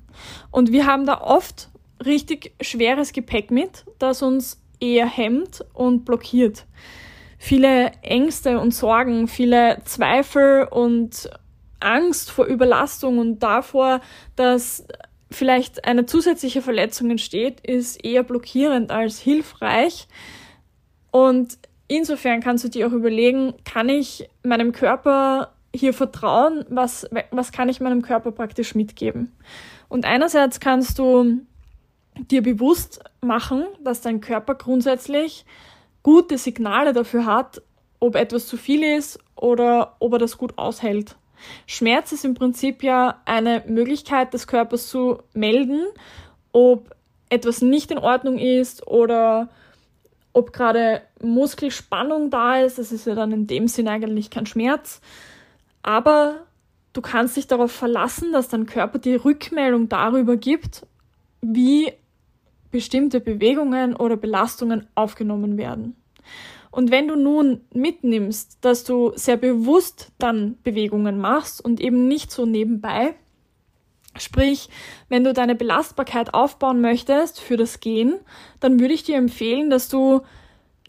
Und 0.52 0.72
wir 0.72 0.86
haben 0.86 1.06
da 1.06 1.22
oft 1.22 1.70
richtig 2.04 2.54
schweres 2.62 3.14
Gepäck 3.14 3.50
mit, 3.50 3.86
das 4.00 4.22
uns 4.22 4.63
eher 4.84 5.08
hemmt 5.08 5.64
und 5.74 6.04
blockiert. 6.04 6.66
Viele 7.40 7.92
Ängste 8.02 8.60
und 8.60 8.74
Sorgen, 8.74 9.28
viele 9.28 9.82
Zweifel 9.86 10.68
und 10.70 11.30
Angst 11.80 12.32
vor 12.32 12.46
Überlastung 12.46 13.18
und 13.18 13.40
davor, 13.40 14.02
dass 14.36 14.86
vielleicht 15.32 15.86
eine 15.86 16.06
zusätzliche 16.06 16.62
Verletzung 16.62 17.10
entsteht, 17.12 17.60
ist 17.62 18.04
eher 18.04 18.24
blockierend 18.24 18.92
als 18.92 19.20
hilfreich. 19.20 20.08
Und 21.12 21.58
insofern 21.88 22.42
kannst 22.42 22.64
du 22.64 22.70
dir 22.70 22.88
auch 22.88 22.94
überlegen, 22.94 23.54
kann 23.66 23.90
ich 23.90 24.30
meinem 24.44 24.72
Körper 24.72 25.54
hier 25.76 25.94
vertrauen? 25.94 26.66
Was, 26.70 27.10
was 27.32 27.52
kann 27.52 27.68
ich 27.68 27.82
meinem 27.82 28.02
Körper 28.04 28.32
praktisch 28.32 28.76
mitgeben? 28.76 29.34
Und 29.90 30.06
einerseits 30.06 30.60
kannst 30.60 31.00
du 31.00 31.42
dir 32.18 32.42
bewusst 32.42 33.04
machen, 33.22 33.66
dass 33.84 34.02
dein 34.02 34.22
Körper 34.22 34.56
grundsätzlich 34.56 35.46
gute 36.04 36.38
Signale 36.38 36.94
dafür 36.94 37.26
hat, 37.26 37.62
ob 38.00 38.16
etwas 38.16 38.48
zu 38.48 38.58
viel 38.58 38.84
ist 38.84 39.20
oder 39.36 39.96
ob 40.00 40.14
er 40.14 40.20
das 40.20 40.38
gut 40.38 40.58
aushält. 40.58 41.16
Schmerz 41.66 42.12
ist 42.12 42.26
im 42.26 42.34
Prinzip 42.34 42.84
ja 42.84 43.22
eine 43.26 43.64
Möglichkeit 43.68 44.34
des 44.34 44.48
Körpers 44.48 44.88
zu 44.88 45.20
melden, 45.34 45.82
ob 46.52 46.96
etwas 47.30 47.62
nicht 47.62 47.92
in 47.92 47.98
Ordnung 47.98 48.38
ist 48.38 48.86
oder 48.88 49.50
ob 50.34 50.54
gerade 50.54 51.02
Muskelspannung 51.22 52.30
da 52.30 52.60
ist. 52.60 52.78
Das 52.78 52.92
ist 52.92 53.06
ja 53.08 53.16
dann 53.16 53.32
in 53.32 53.48
dem 53.48 53.68
Sinn 53.68 53.88
eigentlich 53.88 54.30
kein 54.30 54.46
Schmerz. 54.46 55.02
Aber 55.82 56.46
du 56.94 57.02
kannst 57.02 57.38
dich 57.38 57.48
darauf 57.48 57.72
verlassen, 57.72 58.32
dass 58.32 58.50
dein 58.50 58.66
Körper 58.66 59.00
die 59.00 59.16
Rückmeldung 59.16 59.90
darüber 59.90 60.38
gibt, 60.38 60.86
wie 61.42 61.94
bestimmte 62.74 63.22
Bewegungen 63.22 63.96
oder 63.96 64.18
Belastungen 64.18 64.88
aufgenommen 64.96 65.58
werden. 65.58 65.96
Und 66.72 66.92
wenn 66.92 67.08
du 67.08 67.16
nun 67.16 67.62
mitnimmst, 67.72 68.58
dass 68.62 68.84
du 68.84 69.14
sehr 69.16 69.38
bewusst 69.38 70.12
dann 70.18 70.58
Bewegungen 70.64 71.20
machst 71.20 71.64
und 71.64 71.80
eben 71.80 72.10
nicht 72.10 72.32
so 72.32 72.46
nebenbei, 72.46 73.16
Sprich, 74.16 74.70
wenn 75.10 75.24
du 75.24 75.34
deine 75.34 75.56
Belastbarkeit 75.56 76.36
aufbauen 76.36 76.82
möchtest 76.82 77.40
für 77.40 77.58
das 77.58 77.80
Gehen, 77.80 78.20
dann 78.60 78.80
würde 78.80 78.94
ich 78.94 79.02
dir 79.02 79.18
empfehlen, 79.18 79.72
dass 79.72 79.90
du 79.90 80.22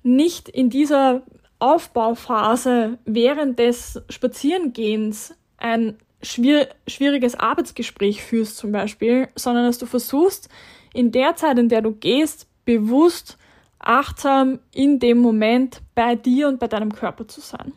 nicht 0.03 0.51
in 0.51 0.69
dieser 0.69 1.23
Aufbauphase 1.59 2.99
während 3.07 3.59
des 3.59 4.03
Spazierengehens 4.11 5.35
ein 5.57 5.97
schwier 6.23 6.69
schwieriges 6.87 7.35
Arbeitsgespräch 7.35 8.23
führst 8.23 8.59
zum 8.59 8.73
Beispiel, 8.73 9.29
sondern 9.37 9.65
dass 9.65 9.79
du 9.79 9.87
versuchst, 9.87 10.51
in 10.95 11.13
der 11.13 11.37
Zeit, 11.37 11.59
in 11.59 11.69
der 11.69 11.83
du 11.83 11.93
gehst, 11.93 12.49
bewusst, 12.65 13.37
achtsam 13.79 14.61
in 14.73 14.99
dem 14.99 15.19
Moment 15.19 15.83
bei 15.95 16.17
dir 16.17 16.49
und 16.49 16.59
bei 16.59 16.69
deinem 16.69 16.93
Körper 16.93 17.29
zu 17.29 17.43
sein. 17.43 17.75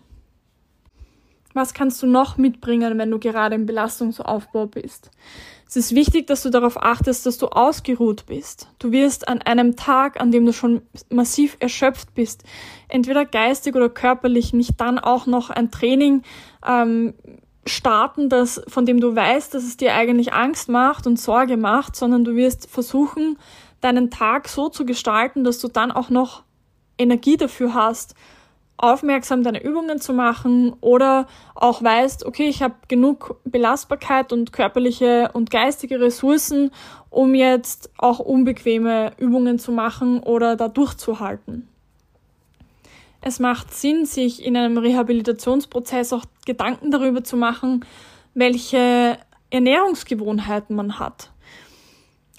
Was 1.54 1.74
kannst 1.74 2.02
du 2.04 2.08
noch 2.08 2.38
mitbringen, 2.38 2.98
wenn 3.00 3.12
du 3.12 3.20
gerade 3.20 3.56
im 3.56 3.66
Belastungsaufbau 3.66 4.68
bist? 4.68 5.10
Es 5.68 5.76
ist 5.76 5.96
wichtig, 5.96 6.28
dass 6.28 6.44
du 6.44 6.50
darauf 6.50 6.82
achtest, 6.82 7.26
dass 7.26 7.38
du 7.38 7.48
ausgeruht 7.48 8.26
bist. 8.28 8.70
Du 8.80 8.92
wirst 8.92 9.28
an 9.28 9.42
einem 9.42 9.76
Tag, 9.76 10.22
an 10.22 10.32
dem 10.32 10.46
du 10.46 10.54
schon 10.54 10.82
massiv 11.10 11.58
erschöpft 11.60 12.14
bist, 12.14 12.44
entweder 12.88 13.26
geistig 13.26 13.76
oder 13.76 13.90
körperlich, 13.90 14.54
nicht 14.54 14.80
dann 14.80 14.98
auch 14.98 15.26
noch 15.26 15.50
ein 15.50 15.70
Training 15.70 16.22
ähm, 16.66 17.16
starten, 17.68 18.30
das, 18.30 18.62
von 18.68 18.86
dem 18.86 19.00
du 19.00 19.16
weißt, 19.16 19.54
dass 19.54 19.64
es 19.64 19.78
dir 19.78 19.94
eigentlich 19.94 20.34
Angst 20.34 20.70
macht 20.70 21.08
und 21.08 21.20
Sorge 21.20 21.58
macht, 21.58 21.96
sondern 21.96 22.24
du 22.24 22.36
wirst 22.36 22.70
versuchen, 22.70 23.38
deinen 23.82 24.10
Tag 24.10 24.48
so 24.48 24.70
zu 24.70 24.86
gestalten, 24.86 25.44
dass 25.44 25.60
du 25.60 25.68
dann 25.68 25.92
auch 25.92 26.10
noch 26.10 26.44
Energie 26.98 27.38
dafür 27.38 27.74
hast, 27.74 28.16
aufmerksam 28.78 29.44
deine 29.44 29.64
Übungen 29.64 30.00
zu 30.00 30.14
machen 30.14 30.76
oder 30.82 31.28
auch 31.56 31.82
weißt, 31.82 32.26
okay, 32.26 32.48
ich 32.48 32.62
habe 32.62 32.76
genug 32.88 33.40
Belastbarkeit 33.44 34.32
und 34.32 34.54
körperliche 34.54 35.32
und 35.34 35.50
geistige 35.50 36.00
Ressourcen, 36.00 36.72
um 37.10 37.34
jetzt 37.34 37.90
auch 37.98 38.20
unbequeme 38.20 39.14
Übungen 39.18 39.58
zu 39.58 39.72
machen 39.72 40.22
oder 40.22 40.56
da 40.56 40.68
durchzuhalten. 40.68 41.68
Es 43.22 43.40
macht 43.40 43.74
Sinn, 43.74 44.06
sich 44.06 44.44
in 44.46 44.56
einem 44.56 44.78
Rehabilitationsprozess 44.78 46.14
auch 46.14 46.26
Gedanken 46.46 46.92
darüber 46.92 47.24
zu 47.24 47.38
machen, 47.38 47.86
welche 48.34 49.18
Ernährungsgewohnheiten 49.50 50.76
man 50.76 51.00
hat 51.00 51.32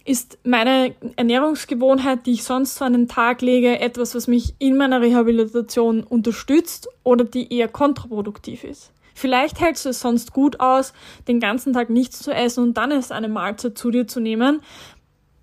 ist 0.09 0.39
meine 0.43 0.95
Ernährungsgewohnheit, 1.17 2.25
die 2.25 2.33
ich 2.33 2.45
sonst 2.45 2.77
so 2.77 2.85
an 2.85 2.95
den 2.95 3.09
Tag 3.09 3.43
lege, 3.43 3.79
etwas, 3.79 4.15
was 4.15 4.27
mich 4.27 4.55
in 4.59 4.77
meiner 4.79 5.03
Rehabilitation 5.03 6.03
unterstützt 6.03 6.89
oder 7.05 7.25
die 7.25 7.53
eher 7.53 7.69
kontraproduktiv 7.69 8.65
ist. 8.65 8.91
Vielleicht 9.15 9.61
hältst 9.61 9.85
du 9.85 9.91
es 9.91 10.01
sonst 10.01 10.33
gut 10.33 10.61
aus, 10.61 10.95
den 11.27 11.41
ganzen 11.41 11.75
Tag 11.75 11.91
nichts 11.91 12.21
zu 12.21 12.33
essen 12.33 12.65
und 12.65 12.79
dann 12.79 12.91
erst 12.91 13.13
eine 13.13 13.29
Mahlzeit 13.29 13.77
zu 13.77 13.91
dir 13.91 14.07
zu 14.07 14.21
nehmen. 14.21 14.63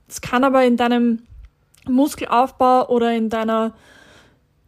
Es 0.07 0.21
kann 0.21 0.43
aber 0.43 0.65
in 0.65 0.77
deinem 0.77 1.23
Muskelaufbau 1.87 2.89
oder 2.89 3.13
in 3.13 3.29
deiner 3.29 3.73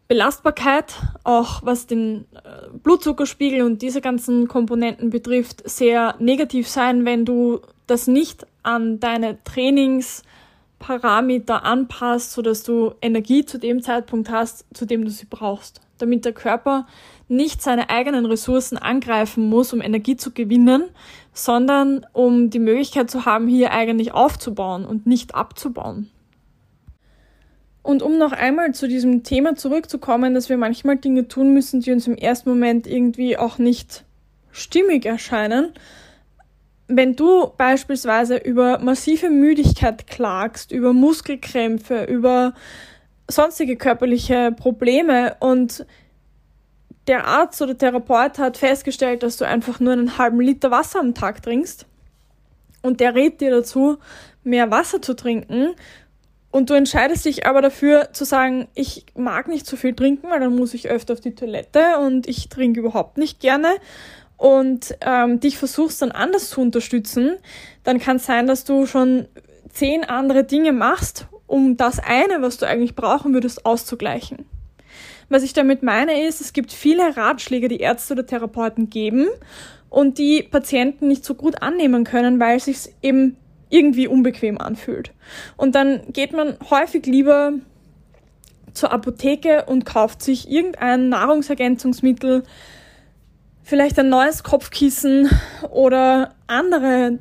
Belastbarkeit, 0.07 0.95
auch 1.23 1.61
was 1.63 1.85
den 1.85 2.25
äh, 2.33 2.69
Blutzuckerspiegel 2.81 3.61
und 3.63 3.81
diese 3.81 3.99
ganzen 3.99 4.47
Komponenten 4.47 5.09
betrifft, 5.09 5.69
sehr 5.69 6.15
negativ 6.19 6.69
sein, 6.69 7.03
wenn 7.03 7.25
du 7.25 7.59
das 7.87 8.07
nicht 8.07 8.47
an 8.63 9.01
deine 9.01 9.43
Trainingsparameter 9.43 11.65
anpasst, 11.65 12.31
sodass 12.31 12.63
du 12.63 12.93
Energie 13.01 13.43
zu 13.45 13.59
dem 13.59 13.81
Zeitpunkt 13.81 14.29
hast, 14.29 14.63
zu 14.73 14.85
dem 14.85 15.03
du 15.03 15.11
sie 15.11 15.27
brauchst. 15.29 15.81
Damit 15.97 16.23
der 16.25 16.33
Körper 16.33 16.87
nicht 17.27 17.61
seine 17.61 17.89
eigenen 17.89 18.25
Ressourcen 18.25 18.77
angreifen 18.77 19.49
muss, 19.49 19.73
um 19.73 19.81
Energie 19.81 20.15
zu 20.15 20.31
gewinnen, 20.31 20.85
sondern 21.33 22.05
um 22.13 22.49
die 22.49 22.59
Möglichkeit 22.59 23.11
zu 23.11 23.25
haben, 23.25 23.47
hier 23.47 23.71
eigentlich 23.71 24.13
aufzubauen 24.13 24.85
und 24.85 25.05
nicht 25.05 25.35
abzubauen. 25.35 26.09
Und 27.87 28.03
um 28.03 28.17
noch 28.17 28.33
einmal 28.33 28.73
zu 28.73 28.89
diesem 28.89 29.23
Thema 29.23 29.55
zurückzukommen, 29.55 30.33
dass 30.33 30.49
wir 30.49 30.57
manchmal 30.57 30.97
Dinge 30.97 31.29
tun 31.29 31.53
müssen, 31.53 31.79
die 31.79 31.93
uns 31.93 32.05
im 32.05 32.17
ersten 32.17 32.49
Moment 32.49 32.85
irgendwie 32.85 33.37
auch 33.37 33.59
nicht 33.59 34.03
stimmig 34.51 35.05
erscheinen, 35.05 35.71
wenn 36.89 37.15
du 37.15 37.49
beispielsweise 37.55 38.35
über 38.35 38.79
massive 38.79 39.29
Müdigkeit 39.29 40.05
klagst, 40.05 40.73
über 40.73 40.91
Muskelkrämpfe, 40.91 42.03
über 42.03 42.53
sonstige 43.29 43.77
körperliche 43.77 44.51
Probleme 44.51 45.37
und 45.39 45.85
der 47.07 47.25
Arzt 47.25 47.61
oder 47.61 47.77
Therapeut 47.77 48.37
hat 48.37 48.57
festgestellt, 48.57 49.23
dass 49.23 49.37
du 49.37 49.45
einfach 49.45 49.79
nur 49.79 49.93
einen 49.93 50.17
halben 50.17 50.41
Liter 50.41 50.71
Wasser 50.71 50.99
am 50.99 51.13
Tag 51.13 51.41
trinkst 51.41 51.85
und 52.81 52.99
der 52.99 53.15
rät 53.15 53.39
dir 53.39 53.51
dazu, 53.51 53.97
mehr 54.43 54.71
Wasser 54.71 55.01
zu 55.01 55.15
trinken 55.15 55.73
und 56.51 56.69
du 56.69 56.73
entscheidest 56.73 57.25
dich 57.25 57.45
aber 57.45 57.61
dafür 57.61 58.09
zu 58.13 58.25
sagen, 58.25 58.67
ich 58.73 59.05
mag 59.15 59.47
nicht 59.47 59.65
so 59.65 59.75
viel 59.75 59.93
trinken, 59.93 60.29
weil 60.29 60.39
dann 60.39 60.55
muss 60.55 60.73
ich 60.73 60.89
öfter 60.89 61.13
auf 61.13 61.19
die 61.19 61.35
Toilette 61.35 61.99
und 61.99 62.27
ich 62.27 62.49
trinke 62.49 62.79
überhaupt 62.79 63.17
nicht 63.17 63.39
gerne 63.39 63.75
und 64.37 64.95
ähm, 65.01 65.39
dich 65.39 65.57
versuchst 65.57 66.01
dann 66.01 66.11
anders 66.11 66.49
zu 66.49 66.61
unterstützen, 66.61 67.37
dann 67.83 67.99
kann 67.99 68.17
es 68.17 68.25
sein, 68.25 68.47
dass 68.47 68.63
du 68.63 68.85
schon 68.85 69.27
zehn 69.69 70.03
andere 70.03 70.43
Dinge 70.43 70.71
machst, 70.71 71.27
um 71.47 71.77
das 71.77 71.99
eine, 71.99 72.41
was 72.41 72.57
du 72.57 72.67
eigentlich 72.67 72.95
brauchen 72.95 73.33
würdest, 73.33 73.65
auszugleichen. 73.65 74.45
Was 75.29 75.43
ich 75.43 75.53
damit 75.53 75.83
meine 75.83 76.25
ist, 76.25 76.39
es 76.39 76.53
gibt 76.53 76.71
viele 76.71 77.17
Ratschläge, 77.17 77.67
die 77.67 77.79
Ärzte 77.79 78.13
oder 78.13 78.25
Therapeuten 78.25 78.89
geben 78.89 79.27
und 79.89 80.17
die 80.17 80.43
Patienten 80.43 81.07
nicht 81.07 81.25
so 81.25 81.33
gut 81.33 81.61
annehmen 81.61 82.03
können, 82.03 82.39
weil 82.39 82.57
es 82.57 82.65
sich 82.65 82.93
eben 83.01 83.35
irgendwie 83.69 84.07
unbequem 84.07 84.57
anfühlt. 84.59 85.11
Und 85.57 85.75
dann 85.75 86.01
geht 86.13 86.33
man 86.33 86.57
häufig 86.69 87.05
lieber 87.05 87.53
zur 88.73 88.91
Apotheke 88.91 89.65
und 89.65 89.85
kauft 89.85 90.21
sich 90.21 90.49
irgendein 90.49 91.09
Nahrungsergänzungsmittel, 91.09 92.43
vielleicht 93.63 93.99
ein 93.99 94.09
neues 94.09 94.43
Kopfkissen 94.43 95.29
oder 95.69 96.35
andere 96.47 97.19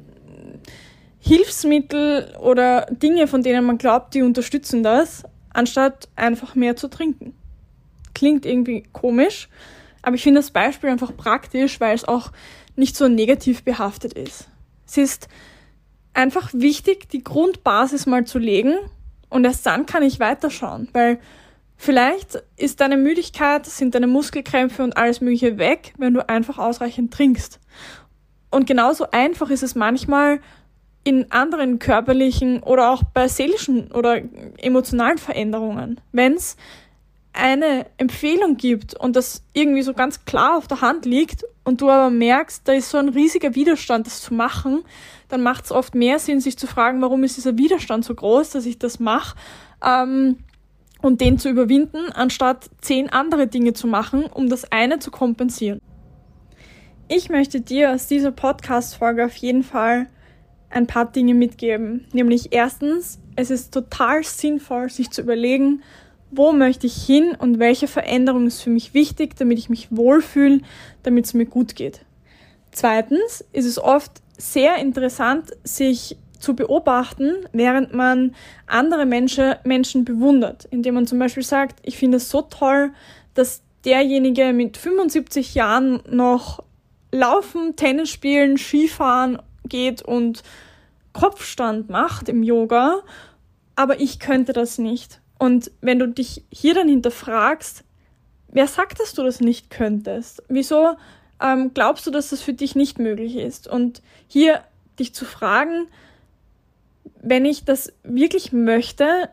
Hilfsmittel 1.18 2.34
oder 2.40 2.86
Dinge, 2.90 3.26
von 3.26 3.42
denen 3.42 3.64
man 3.64 3.78
glaubt, 3.78 4.14
die 4.14 4.22
unterstützen 4.22 4.84
das, 4.84 5.24
anstatt 5.52 6.08
einfach 6.14 6.54
mehr 6.54 6.76
zu 6.76 6.88
trinken. 6.88 7.34
Klingt 8.14 8.46
irgendwie 8.46 8.84
komisch, 8.92 9.48
aber 10.02 10.14
ich 10.14 10.22
finde 10.22 10.40
das 10.40 10.52
Beispiel 10.52 10.88
einfach 10.88 11.16
praktisch, 11.16 11.80
weil 11.80 11.96
es 11.96 12.04
auch 12.04 12.30
nicht 12.76 12.96
so 12.96 13.08
negativ 13.08 13.64
behaftet 13.64 14.12
ist. 14.12 14.48
Es 14.86 14.98
ist 14.98 15.28
einfach 16.16 16.50
wichtig, 16.52 17.08
die 17.10 17.22
Grundbasis 17.22 18.06
mal 18.06 18.24
zu 18.24 18.38
legen 18.38 18.74
und 19.28 19.44
erst 19.44 19.66
dann 19.66 19.86
kann 19.86 20.02
ich 20.02 20.20
weiterschauen, 20.20 20.88
weil 20.92 21.18
Vielleicht 21.76 22.42
ist 22.56 22.80
deine 22.80 22.96
Müdigkeit, 22.96 23.66
sind 23.66 23.94
deine 23.94 24.06
Muskelkrämpfe 24.06 24.82
und 24.82 24.96
alles 24.96 25.20
Mögliche 25.20 25.58
weg, 25.58 25.92
wenn 25.98 26.14
du 26.14 26.26
einfach 26.28 26.58
ausreichend 26.58 27.12
trinkst. 27.12 27.60
Und 28.50 28.66
genauso 28.66 29.10
einfach 29.10 29.50
ist 29.50 29.62
es 29.62 29.74
manchmal 29.74 30.40
in 31.04 31.30
anderen 31.30 31.78
körperlichen 31.78 32.62
oder 32.62 32.90
auch 32.90 33.02
bei 33.14 33.28
seelischen 33.28 33.92
oder 33.92 34.20
emotionalen 34.58 35.18
Veränderungen. 35.18 36.00
Wenn 36.12 36.34
es 36.34 36.56
eine 37.36 37.86
Empfehlung 37.98 38.56
gibt 38.56 38.94
und 38.94 39.16
das 39.16 39.42
irgendwie 39.52 39.82
so 39.82 39.94
ganz 39.94 40.24
klar 40.24 40.56
auf 40.56 40.66
der 40.66 40.80
Hand 40.80 41.04
liegt 41.04 41.44
und 41.64 41.80
du 41.80 41.90
aber 41.90 42.10
merkst, 42.10 42.66
da 42.66 42.72
ist 42.72 42.90
so 42.90 42.98
ein 42.98 43.08
riesiger 43.08 43.54
Widerstand, 43.54 44.06
das 44.06 44.22
zu 44.22 44.34
machen, 44.34 44.82
dann 45.28 45.42
macht 45.42 45.66
es 45.66 45.72
oft 45.72 45.94
mehr 45.94 46.18
Sinn, 46.18 46.40
sich 46.40 46.58
zu 46.58 46.66
fragen, 46.66 47.02
warum 47.02 47.24
ist 47.24 47.36
dieser 47.36 47.58
Widerstand 47.58 48.04
so 48.04 48.14
groß, 48.14 48.50
dass 48.50 48.66
ich 48.66 48.78
das 48.78 49.00
mache. 49.00 49.36
Ähm, 49.84 50.38
und 51.02 51.20
den 51.20 51.38
zu 51.38 51.50
überwinden, 51.50 52.10
anstatt 52.12 52.70
zehn 52.80 53.10
andere 53.10 53.46
Dinge 53.46 53.74
zu 53.74 53.86
machen, 53.86 54.24
um 54.24 54.48
das 54.48 54.72
eine 54.72 54.98
zu 54.98 55.10
kompensieren. 55.10 55.80
Ich 57.08 57.28
möchte 57.28 57.60
dir 57.60 57.92
aus 57.92 58.06
dieser 58.06 58.32
Podcast-Folge 58.32 59.26
auf 59.26 59.36
jeden 59.36 59.62
Fall 59.62 60.08
ein 60.70 60.86
paar 60.86 61.04
Dinge 61.04 61.34
mitgeben. 61.34 62.06
Nämlich 62.12 62.52
erstens, 62.52 63.20
es 63.36 63.50
ist 63.50 63.72
total 63.72 64.24
sinnvoll, 64.24 64.88
sich 64.88 65.10
zu 65.10 65.22
überlegen, 65.22 65.82
wo 66.30 66.52
möchte 66.52 66.86
ich 66.86 67.04
hin 67.04 67.34
und 67.38 67.58
welche 67.58 67.88
Veränderung 67.88 68.46
ist 68.46 68.62
für 68.62 68.70
mich 68.70 68.94
wichtig, 68.94 69.36
damit 69.36 69.58
ich 69.58 69.68
mich 69.68 69.88
wohlfühle, 69.90 70.60
damit 71.02 71.26
es 71.26 71.34
mir 71.34 71.46
gut 71.46 71.76
geht. 71.76 72.00
Zweitens 72.72 73.44
ist 73.52 73.64
es 73.64 73.78
oft 73.78 74.12
sehr 74.36 74.76
interessant, 74.76 75.52
sich 75.64 76.16
zu 76.38 76.54
beobachten, 76.54 77.46
während 77.52 77.94
man 77.94 78.34
andere 78.66 79.06
Menschen, 79.06 79.54
Menschen 79.64 80.04
bewundert, 80.04 80.66
indem 80.70 80.94
man 80.94 81.06
zum 81.06 81.18
Beispiel 81.18 81.42
sagt, 81.42 81.80
ich 81.82 81.96
finde 81.96 82.18
es 82.18 82.30
so 82.30 82.42
toll, 82.42 82.92
dass 83.34 83.62
derjenige 83.84 84.52
mit 84.52 84.76
75 84.76 85.54
Jahren 85.54 86.02
noch 86.10 86.62
laufen, 87.12 87.76
Tennis 87.76 88.10
spielen, 88.10 88.58
Skifahren 88.58 89.38
geht 89.68 90.02
und 90.02 90.42
Kopfstand 91.12 91.88
macht 91.88 92.28
im 92.28 92.42
Yoga, 92.42 93.00
aber 93.74 94.00
ich 94.00 94.18
könnte 94.18 94.52
das 94.52 94.78
nicht. 94.78 95.20
Und 95.38 95.70
wenn 95.80 95.98
du 95.98 96.08
dich 96.08 96.44
hier 96.50 96.74
dann 96.74 96.88
hinterfragst, 96.88 97.84
wer 98.48 98.66
sagt, 98.66 99.00
dass 99.00 99.14
du 99.14 99.22
das 99.22 99.40
nicht 99.40 99.70
könntest? 99.70 100.42
Wieso 100.48 100.96
ähm, 101.42 101.72
glaubst 101.74 102.06
du, 102.06 102.10
dass 102.10 102.30
das 102.30 102.42
für 102.42 102.54
dich 102.54 102.74
nicht 102.74 102.98
möglich 102.98 103.36
ist? 103.36 103.68
Und 103.68 104.02
hier 104.26 104.62
dich 104.98 105.14
zu 105.14 105.24
fragen, 105.24 105.88
wenn 107.20 107.44
ich 107.44 107.64
das 107.64 107.92
wirklich 108.02 108.52
möchte, 108.52 109.28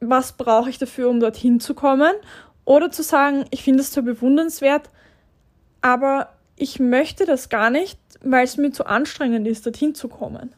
was 0.00 0.32
brauche 0.32 0.70
ich 0.70 0.78
dafür, 0.78 1.08
um 1.08 1.20
dorthin 1.20 1.60
zu 1.60 1.74
kommen? 1.74 2.12
Oder 2.64 2.90
zu 2.90 3.02
sagen, 3.02 3.44
ich 3.50 3.62
finde 3.62 3.80
es 3.80 3.90
zwar 3.90 4.04
bewundernswert, 4.04 4.88
aber 5.80 6.32
ich 6.56 6.78
möchte 6.78 7.26
das 7.26 7.48
gar 7.48 7.70
nicht, 7.70 7.98
weil 8.22 8.44
es 8.44 8.56
mir 8.56 8.70
zu 8.70 8.86
anstrengend 8.86 9.46
ist, 9.46 9.66
dorthin 9.66 9.94
zu 9.94 10.08
kommen. 10.08 10.54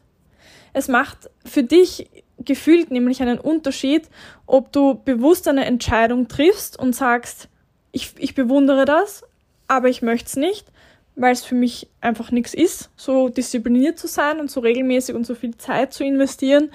Es 0.73 0.87
macht 0.87 1.29
für 1.45 1.63
dich 1.63 2.09
gefühlt 2.39 2.91
nämlich 2.91 3.21
einen 3.21 3.39
Unterschied, 3.39 4.09
ob 4.45 4.71
du 4.71 4.95
bewusst 4.95 5.47
eine 5.47 5.65
Entscheidung 5.65 6.27
triffst 6.27 6.77
und 6.77 6.95
sagst, 6.95 7.47
ich, 7.91 8.13
ich 8.17 8.35
bewundere 8.35 8.85
das, 8.85 9.23
aber 9.67 9.87
ich 9.87 10.01
möchte 10.01 10.27
es 10.27 10.35
nicht, 10.35 10.67
weil 11.15 11.31
es 11.31 11.45
für 11.45 11.55
mich 11.55 11.87
einfach 12.01 12.31
nichts 12.31 12.53
ist, 12.53 12.89
so 12.97 13.29
diszipliniert 13.29 13.97
zu 13.97 14.07
sein 14.07 14.39
und 14.39 14.51
so 14.51 14.59
regelmäßig 14.59 15.15
und 15.15 15.25
so 15.25 15.33
viel 15.33 15.55
Zeit 15.57 15.93
zu 15.93 16.03
investieren 16.03 16.71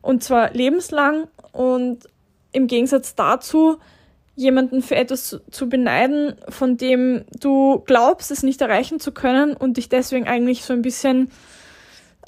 und 0.00 0.22
zwar 0.22 0.52
lebenslang 0.52 1.26
und 1.52 2.08
im 2.52 2.66
Gegensatz 2.66 3.14
dazu 3.14 3.78
jemanden 4.36 4.80
für 4.80 4.96
etwas 4.96 5.40
zu 5.50 5.68
beneiden, 5.68 6.34
von 6.48 6.76
dem 6.76 7.24
du 7.40 7.82
glaubst, 7.84 8.30
es 8.30 8.42
nicht 8.42 8.60
erreichen 8.60 9.00
zu 9.00 9.12
können 9.12 9.54
und 9.54 9.76
dich 9.76 9.88
deswegen 9.88 10.26
eigentlich 10.26 10.64
so 10.64 10.72
ein 10.72 10.82
bisschen 10.82 11.30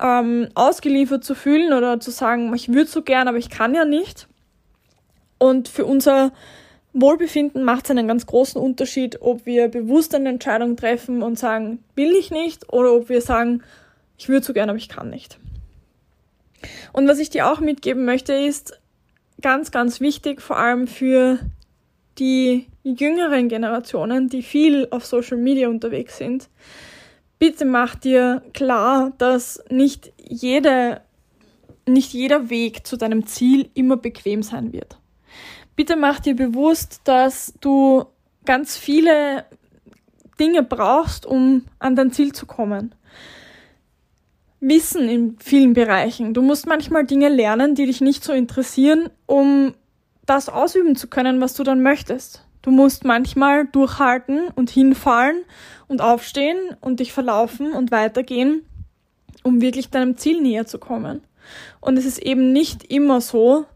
ähm, 0.01 0.49
ausgeliefert 0.55 1.25
zu 1.25 1.35
fühlen 1.35 1.73
oder 1.73 2.01
zu 2.01 2.11
sagen, 2.11 2.53
ich 2.55 2.69
würde 2.69 2.91
so 2.91 3.03
gern, 3.03 3.29
aber 3.29 3.39
ich 3.39 3.51
kann 3.51 3.75
ja 3.75 3.85
nicht. 3.85 4.29
Und 5.39 5.69
für 5.69 5.85
unser 5.85 6.33
Wohlbefinden 6.93 7.65
macht 7.65 7.87
es 7.87 7.91
einen 7.91 8.09
ganz 8.09 8.27
großen 8.27 8.61
Unterschied, 8.61 9.23
ob 9.23 9.47
wir 9.47 9.69
bewusst 9.69 10.15
eine 10.15 10.29
Entscheidung 10.29 10.77
treffen 10.77 11.23
und 11.23 11.39
sagen, 11.39 11.83
will 11.95 12.13
ich 12.13 12.31
nicht, 12.31 12.73
oder 12.73 12.93
ob 12.93 13.09
wir 13.09 13.21
sagen, 13.21 13.63
ich 14.19 14.29
würde 14.29 14.45
so 14.45 14.53
gerne, 14.53 14.73
aber 14.73 14.79
ich 14.79 14.89
kann 14.89 15.11
nicht. 15.11 15.39
Und 16.93 17.09
was 17.09 17.19
ich 17.19 17.31
dir 17.31 17.51
auch 17.51 17.61
mitgeben 17.61 18.05
möchte, 18.05 18.35
ist 18.35 18.79
ganz, 19.41 19.71
ganz 19.71 20.01
wichtig, 20.01 20.41
vor 20.41 20.59
allem 20.59 20.87
für 20.87 21.39
die 22.19 22.67
jüngeren 22.83 23.49
Generationen, 23.49 24.29
die 24.29 24.43
viel 24.43 24.87
auf 24.91 25.07
Social 25.07 25.39
Media 25.39 25.69
unterwegs 25.69 26.19
sind. 26.19 26.49
Bitte 27.43 27.65
mach 27.65 27.97
dir 27.97 28.43
klar, 28.55 29.13
dass 29.19 29.63
nicht 29.69 30.13
jede, 30.17 31.01
nicht 31.89 32.13
jeder 32.13 32.51
Weg 32.51 32.87
zu 32.87 32.97
deinem 32.97 33.27
Ziel 33.27 33.69
immer 33.75 33.97
bequem 33.97 34.45
sein 34.45 34.73
wird 34.73 34.99
bitte 35.77 35.97
mach 35.97 36.21
dir 36.21 36.37
bewusst, 36.37 37.01
dass 37.05 37.55
du 37.61 38.05
ganz 38.45 38.77
viele 38.77 39.45
Dinge 40.39 40.63
brauchst, 40.63 41.27
um 41.27 41.65
an 41.79 41.97
dein 41.97 42.13
Ziel 42.13 42.33
zu 42.33 42.47
kommen. 42.47 42.95
Wissen 44.61 45.09
in 45.09 45.37
vielen 45.41 45.73
Bereichen. 45.73 46.35
Du 46.35 46.43
musst 46.43 46.67
manchmal 46.67 47.05
Dinge 47.05 47.29
lernen, 47.29 47.75
die 47.75 47.87
dich 47.87 48.01
nicht 48.01 48.23
so 48.23 48.33
interessieren, 48.33 49.11
um 49.27 49.75
das 50.25 50.49
ausüben 50.49 50.95
zu 50.95 51.09
können, 51.09 51.41
was 51.41 51.55
du 51.55 51.65
dann 51.65 51.83
möchtest. 51.83 52.47
Du 52.63 52.71
musst 52.71 53.05
manchmal 53.05 53.67
durchhalten 53.67 54.49
und 54.55 54.71
hinfallen 54.71 55.45
und 55.89 56.01
aufstehen 56.01 56.59
und 56.81 57.01
dich 57.01 57.13
verlaufen 57.13 57.73
und 57.73 57.91
weitergehen, 57.91 58.65
um 59.43 59.61
wirklich 59.61 59.91
deinem 59.91 60.17
Ziel 60.17 60.41
näher 60.41 60.67
zu 60.67 60.79
kommen. 60.79 61.23
Und 61.81 61.99
es 61.99 62.07
ist 62.07 62.19
eben 62.19 62.53
nicht 62.53 62.85
immer 62.85 63.21
so, 63.21 63.67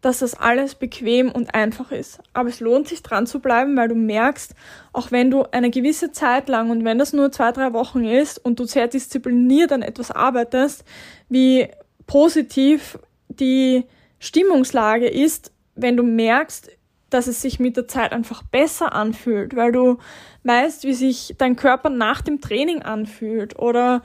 dass 0.00 0.18
das 0.18 0.34
alles 0.34 0.74
bequem 0.74 1.32
und 1.32 1.54
einfach 1.54 1.90
ist. 1.90 2.20
Aber 2.34 2.50
es 2.50 2.60
lohnt 2.60 2.88
sich 2.88 3.02
dran 3.02 3.26
zu 3.26 3.40
bleiben, 3.40 3.74
weil 3.76 3.88
du 3.88 3.94
merkst, 3.94 4.54
auch 4.92 5.10
wenn 5.10 5.30
du 5.30 5.44
eine 5.50 5.70
gewisse 5.70 6.12
Zeit 6.12 6.48
lang 6.48 6.68
und 6.70 6.84
wenn 6.84 6.98
das 6.98 7.14
nur 7.14 7.32
zwei, 7.32 7.52
drei 7.52 7.72
Wochen 7.72 8.04
ist 8.04 8.44
und 8.44 8.60
du 8.60 8.66
sehr 8.66 8.86
diszipliniert 8.86 9.72
an 9.72 9.80
etwas 9.80 10.10
arbeitest, 10.10 10.84
wie 11.30 11.68
positiv 12.06 12.98
die 13.28 13.84
Stimmungslage 14.18 15.08
ist, 15.08 15.52
wenn 15.74 15.96
du 15.96 16.02
merkst, 16.02 16.70
dass 17.14 17.28
es 17.28 17.40
sich 17.40 17.60
mit 17.60 17.76
der 17.76 17.86
Zeit 17.86 18.12
einfach 18.12 18.42
besser 18.42 18.92
anfühlt, 18.92 19.54
weil 19.54 19.70
du 19.72 19.98
weißt, 20.42 20.84
wie 20.84 20.94
sich 20.94 21.34
dein 21.38 21.54
Körper 21.54 21.88
nach 21.88 22.20
dem 22.20 22.40
Training 22.40 22.82
anfühlt 22.82 23.58
oder 23.58 24.02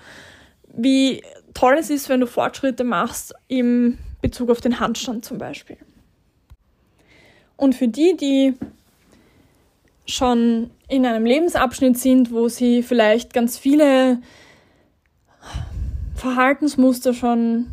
wie 0.72 1.24
toll 1.56 1.78
es 1.80 1.90
ist, 1.90 2.08
wenn 2.08 2.20
du 2.20 2.28
Fortschritte 2.28 2.84
machst 2.84 3.34
im 3.48 3.98
Bezug 4.22 4.52
auf 4.52 4.62
den 4.62 4.80
Handstand 4.80 5.26
zum 5.26 5.40
Beispiel. 5.40 5.78
Und 7.58 7.74
für 7.74 7.88
die, 7.88 8.16
die 8.16 8.54
schon 10.06 10.70
in 10.88 11.06
einem 11.06 11.26
Lebensabschnitt 11.26 11.98
sind, 11.98 12.32
wo 12.32 12.48
sie 12.48 12.84
vielleicht 12.84 13.34
ganz 13.34 13.58
viele 13.58 14.20
Verhaltensmuster 16.16 17.14
schon 17.14 17.68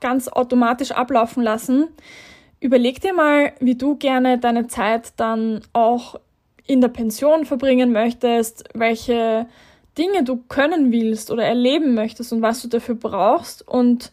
ganz 0.00 0.28
automatisch 0.28 0.92
ablaufen 0.92 1.42
lassen, 1.42 1.88
überleg 2.60 3.00
dir 3.00 3.12
mal, 3.12 3.52
wie 3.60 3.74
du 3.74 3.96
gerne 3.96 4.38
deine 4.38 4.66
Zeit 4.66 5.12
dann 5.16 5.60
auch 5.72 6.20
in 6.66 6.80
der 6.80 6.88
Pension 6.88 7.46
verbringen 7.46 7.92
möchtest, 7.92 8.64
welche 8.74 9.46
Dinge 9.96 10.22
du 10.22 10.36
können 10.48 10.92
willst 10.92 11.30
oder 11.30 11.44
erleben 11.44 11.94
möchtest 11.94 12.32
und 12.32 12.42
was 12.42 12.62
du 12.62 12.68
dafür 12.68 12.94
brauchst 12.94 13.66
und 13.66 14.12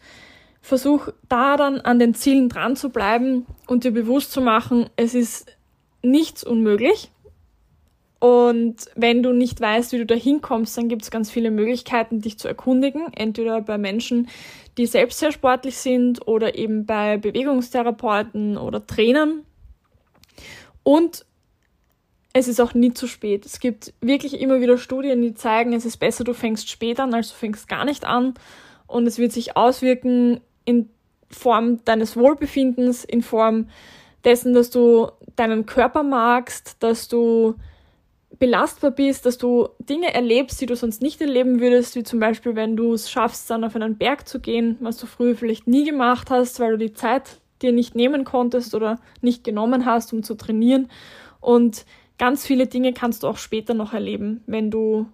versuch 0.60 1.08
da 1.28 1.56
dann 1.56 1.80
an 1.80 1.98
den 1.98 2.14
Zielen 2.14 2.48
dran 2.48 2.74
zu 2.74 2.90
bleiben 2.90 3.46
und 3.68 3.84
dir 3.84 3.92
bewusst 3.92 4.32
zu 4.32 4.40
machen, 4.40 4.90
es 4.96 5.14
ist 5.14 5.46
nichts 6.02 6.42
unmöglich. 6.42 7.10
Und 8.18 8.76
wenn 8.94 9.22
du 9.22 9.32
nicht 9.32 9.60
weißt, 9.60 9.92
wie 9.92 9.98
du 9.98 10.06
da 10.06 10.14
hinkommst, 10.14 10.76
dann 10.76 10.88
gibt 10.88 11.02
es 11.02 11.10
ganz 11.10 11.30
viele 11.30 11.50
Möglichkeiten, 11.50 12.20
dich 12.20 12.38
zu 12.38 12.48
erkundigen. 12.48 13.12
Entweder 13.12 13.60
bei 13.60 13.76
Menschen, 13.76 14.28
die 14.78 14.86
selbst 14.86 15.18
sehr 15.18 15.32
sportlich 15.32 15.76
sind 15.76 16.26
oder 16.26 16.56
eben 16.56 16.86
bei 16.86 17.18
Bewegungstherapeuten 17.18 18.56
oder 18.56 18.86
Trainern. 18.86 19.42
Und 20.82 21.26
es 22.32 22.48
ist 22.48 22.60
auch 22.60 22.74
nie 22.74 22.92
zu 22.92 23.06
spät. 23.06 23.46
Es 23.46 23.60
gibt 23.60 23.92
wirklich 24.00 24.40
immer 24.40 24.60
wieder 24.60 24.78
Studien, 24.78 25.22
die 25.22 25.34
zeigen, 25.34 25.72
es 25.72 25.84
ist 25.84 25.96
besser, 25.96 26.24
du 26.24 26.34
fängst 26.34 26.68
spät 26.68 27.00
an, 27.00 27.14
als 27.14 27.28
du 27.28 27.34
fängst 27.34 27.68
gar 27.68 27.84
nicht 27.84 28.04
an. 28.04 28.34
Und 28.86 29.06
es 29.06 29.18
wird 29.18 29.32
sich 29.32 29.56
auswirken 29.56 30.40
in 30.64 30.88
Form 31.30 31.84
deines 31.84 32.16
Wohlbefindens, 32.16 33.04
in 33.04 33.22
Form 33.22 33.68
dessen, 34.24 34.54
dass 34.54 34.70
du 34.70 35.10
deinen 35.34 35.66
Körper 35.66 36.02
magst, 36.02 36.76
dass 36.80 37.08
du 37.08 37.56
belastbar 38.38 38.90
bist, 38.90 39.26
dass 39.26 39.38
du 39.38 39.68
Dinge 39.78 40.12
erlebst, 40.12 40.60
die 40.60 40.66
du 40.66 40.76
sonst 40.76 41.02
nicht 41.02 41.20
erleben 41.20 41.60
würdest, 41.60 41.96
wie 41.96 42.02
zum 42.02 42.20
Beispiel, 42.20 42.54
wenn 42.54 42.76
du 42.76 42.92
es 42.92 43.10
schaffst, 43.10 43.48
dann 43.50 43.64
auf 43.64 43.76
einen 43.76 43.96
Berg 43.96 44.28
zu 44.28 44.40
gehen, 44.40 44.76
was 44.80 44.98
du 44.98 45.06
früher 45.06 45.34
vielleicht 45.34 45.66
nie 45.66 45.84
gemacht 45.84 46.30
hast, 46.30 46.60
weil 46.60 46.72
du 46.72 46.78
die 46.78 46.92
Zeit 46.92 47.40
dir 47.62 47.72
nicht 47.72 47.94
nehmen 47.94 48.24
konntest 48.24 48.74
oder 48.74 48.98
nicht 49.22 49.44
genommen 49.44 49.86
hast, 49.86 50.12
um 50.12 50.22
zu 50.22 50.34
trainieren. 50.34 50.88
Und 51.40 51.86
ganz 52.18 52.46
viele 52.46 52.66
Dinge 52.66 52.92
kannst 52.92 53.22
du 53.22 53.28
auch 53.28 53.38
später 53.38 53.74
noch 53.74 53.92
erleben, 53.92 54.42
wenn 54.46 54.70
du 54.70 55.06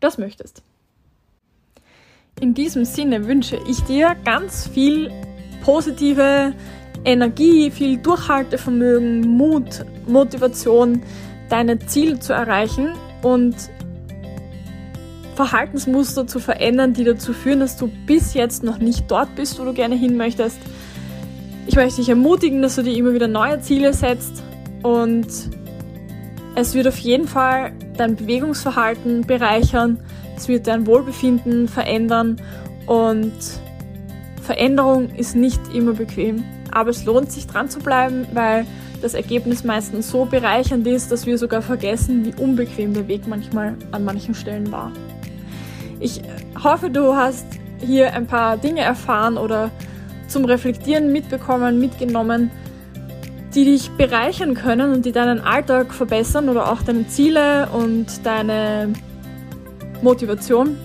das 0.00 0.18
möchtest. 0.18 0.62
In 2.40 2.54
diesem 2.54 2.84
Sinne 2.84 3.26
wünsche 3.26 3.58
ich 3.68 3.80
dir 3.82 4.16
ganz 4.24 4.66
viel 4.66 5.10
positive 5.64 6.52
Energie, 7.04 7.70
viel 7.70 7.96
Durchhaltevermögen, 7.98 9.20
Mut, 9.22 9.84
Motivation, 10.06 11.02
deine 11.48 11.78
Ziele 11.78 12.18
zu 12.18 12.32
erreichen 12.32 12.92
und 13.22 13.54
Verhaltensmuster 15.34 16.26
zu 16.26 16.38
verändern, 16.38 16.94
die 16.94 17.04
dazu 17.04 17.32
führen, 17.32 17.60
dass 17.60 17.76
du 17.76 17.90
bis 18.06 18.34
jetzt 18.34 18.62
noch 18.62 18.78
nicht 18.78 19.10
dort 19.10 19.34
bist, 19.34 19.58
wo 19.58 19.64
du 19.64 19.72
gerne 19.72 19.96
hin 19.96 20.16
möchtest. 20.16 20.58
Ich 21.66 21.76
möchte 21.76 21.96
dich 21.96 22.08
ermutigen, 22.08 22.62
dass 22.62 22.76
du 22.76 22.82
dir 22.82 22.96
immer 22.96 23.14
wieder 23.14 23.26
neue 23.26 23.60
Ziele 23.60 23.92
setzt 23.92 24.42
und 24.82 25.26
es 26.54 26.74
wird 26.74 26.86
auf 26.86 26.98
jeden 26.98 27.26
Fall 27.26 27.72
dein 27.96 28.14
Bewegungsverhalten 28.14 29.22
bereichern 29.22 29.98
es 30.36 30.48
wird 30.48 30.66
dein 30.66 30.86
Wohlbefinden 30.86 31.68
verändern 31.68 32.36
und 32.86 33.32
Veränderung 34.42 35.10
ist 35.10 35.36
nicht 35.36 35.60
immer 35.72 35.92
bequem. 35.92 36.44
Aber 36.70 36.90
es 36.90 37.04
lohnt 37.04 37.30
sich 37.30 37.46
dran 37.46 37.68
zu 37.68 37.78
bleiben, 37.78 38.26
weil 38.34 38.66
das 39.04 39.12
Ergebnis 39.12 39.64
meistens 39.64 40.10
so 40.10 40.24
bereichernd 40.24 40.86
ist, 40.86 41.12
dass 41.12 41.26
wir 41.26 41.36
sogar 41.36 41.60
vergessen, 41.60 42.24
wie 42.24 42.42
unbequem 42.42 42.94
der 42.94 43.06
Weg 43.06 43.26
manchmal 43.28 43.76
an 43.92 44.02
manchen 44.02 44.34
Stellen 44.34 44.72
war. 44.72 44.92
Ich 46.00 46.22
hoffe, 46.62 46.88
du 46.88 47.14
hast 47.14 47.44
hier 47.84 48.14
ein 48.14 48.26
paar 48.26 48.56
Dinge 48.56 48.80
erfahren 48.80 49.36
oder 49.36 49.70
zum 50.26 50.46
Reflektieren 50.46 51.12
mitbekommen, 51.12 51.78
mitgenommen, 51.78 52.50
die 53.54 53.66
dich 53.66 53.90
bereichern 53.90 54.54
können 54.54 54.94
und 54.94 55.04
die 55.04 55.12
deinen 55.12 55.40
Alltag 55.40 55.92
verbessern 55.92 56.48
oder 56.48 56.72
auch 56.72 56.80
deine 56.80 57.06
Ziele 57.06 57.68
und 57.74 58.06
deine 58.24 58.90
Motivation. 60.00 60.78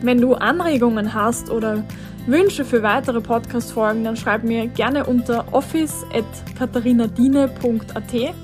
Wenn 0.00 0.20
du 0.20 0.34
Anregungen 0.34 1.12
hast 1.12 1.50
oder 1.50 1.82
Wünsche 2.26 2.64
für 2.64 2.82
weitere 2.84 3.20
Podcast-Folgen, 3.20 4.04
dann 4.04 4.16
schreib 4.16 4.44
mir 4.44 4.68
gerne 4.68 5.06
unter 5.06 5.52
office.katharinadine.at. 5.52 8.34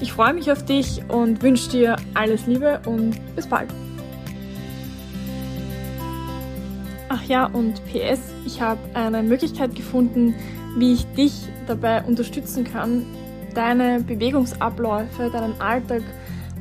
Ich 0.00 0.12
freue 0.12 0.34
mich 0.34 0.52
auf 0.52 0.66
dich 0.66 1.00
und 1.08 1.42
wünsche 1.42 1.70
dir 1.70 1.96
alles 2.12 2.46
Liebe 2.46 2.82
und 2.84 3.18
bis 3.34 3.46
bald. 3.46 3.70
Ach 7.08 7.24
ja, 7.24 7.46
und 7.46 7.80
PS, 7.86 8.20
ich 8.44 8.60
habe 8.60 8.80
eine 8.92 9.22
Möglichkeit 9.22 9.74
gefunden, 9.74 10.34
wie 10.76 10.92
ich 10.92 11.06
dich 11.14 11.32
dabei 11.66 12.02
unterstützen 12.02 12.64
kann, 12.64 13.06
deine 13.54 14.00
Bewegungsabläufe, 14.00 15.30
deinen 15.30 15.58
Alltag 15.58 16.02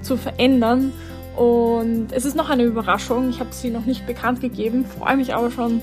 zu 0.01 0.15
verändern 0.15 0.93
und 1.35 2.13
es 2.13 2.23
ist 2.23 2.37
noch 2.37 2.49
eine 2.49 2.63
Überraschung. 2.63 3.29
Ich 3.29 3.41
habe 3.41 3.51
sie 3.51 3.71
noch 3.71 3.85
nicht 3.85 4.07
bekannt 4.07 4.39
gegeben, 4.39 4.85
freue 4.85 5.17
mich 5.17 5.35
aber 5.35 5.51
schon 5.51 5.81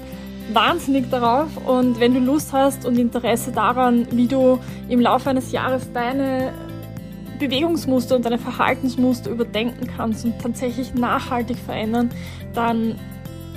wahnsinnig 0.55 1.11
darauf. 1.11 1.49
Und 1.67 2.01
wenn 2.01 2.15
du 2.15 2.21
Lust 2.21 2.53
hast 2.53 2.85
und 2.85 2.99
Interesse 2.99 3.53
daran, 3.53 4.07
wie 4.11 4.27
du 4.27 4.59
im 4.89 5.01
Laufe 5.01 5.31
eines 5.31 5.53
Jahres 5.53 5.93
deine 5.93 6.53
Bewegungsmuster 7.39 8.17
und 8.17 8.25
deine 8.25 8.39
Verhaltensmuster 8.39 9.31
überdenken 9.31 9.89
kannst 9.97 10.25
und 10.25 10.39
tatsächlich 10.41 10.95
nachhaltig 10.95 11.59
verändern, 11.59 12.11
dann 12.55 12.97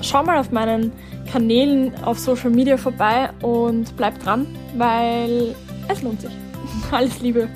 schau 0.02 0.24
mal 0.24 0.40
auf 0.40 0.52
meinen 0.52 0.92
Kanälen 1.32 1.94
auf 2.04 2.20
Social 2.20 2.50
Media 2.50 2.78
vorbei 2.78 3.30
und 3.42 3.96
bleib 3.98 4.20
dran, 4.24 4.48
weil 4.78 5.56
es 5.88 6.02
lohnt 6.02 6.22
sich. 6.22 6.32
Alles 6.92 7.20
Liebe. 7.20 7.48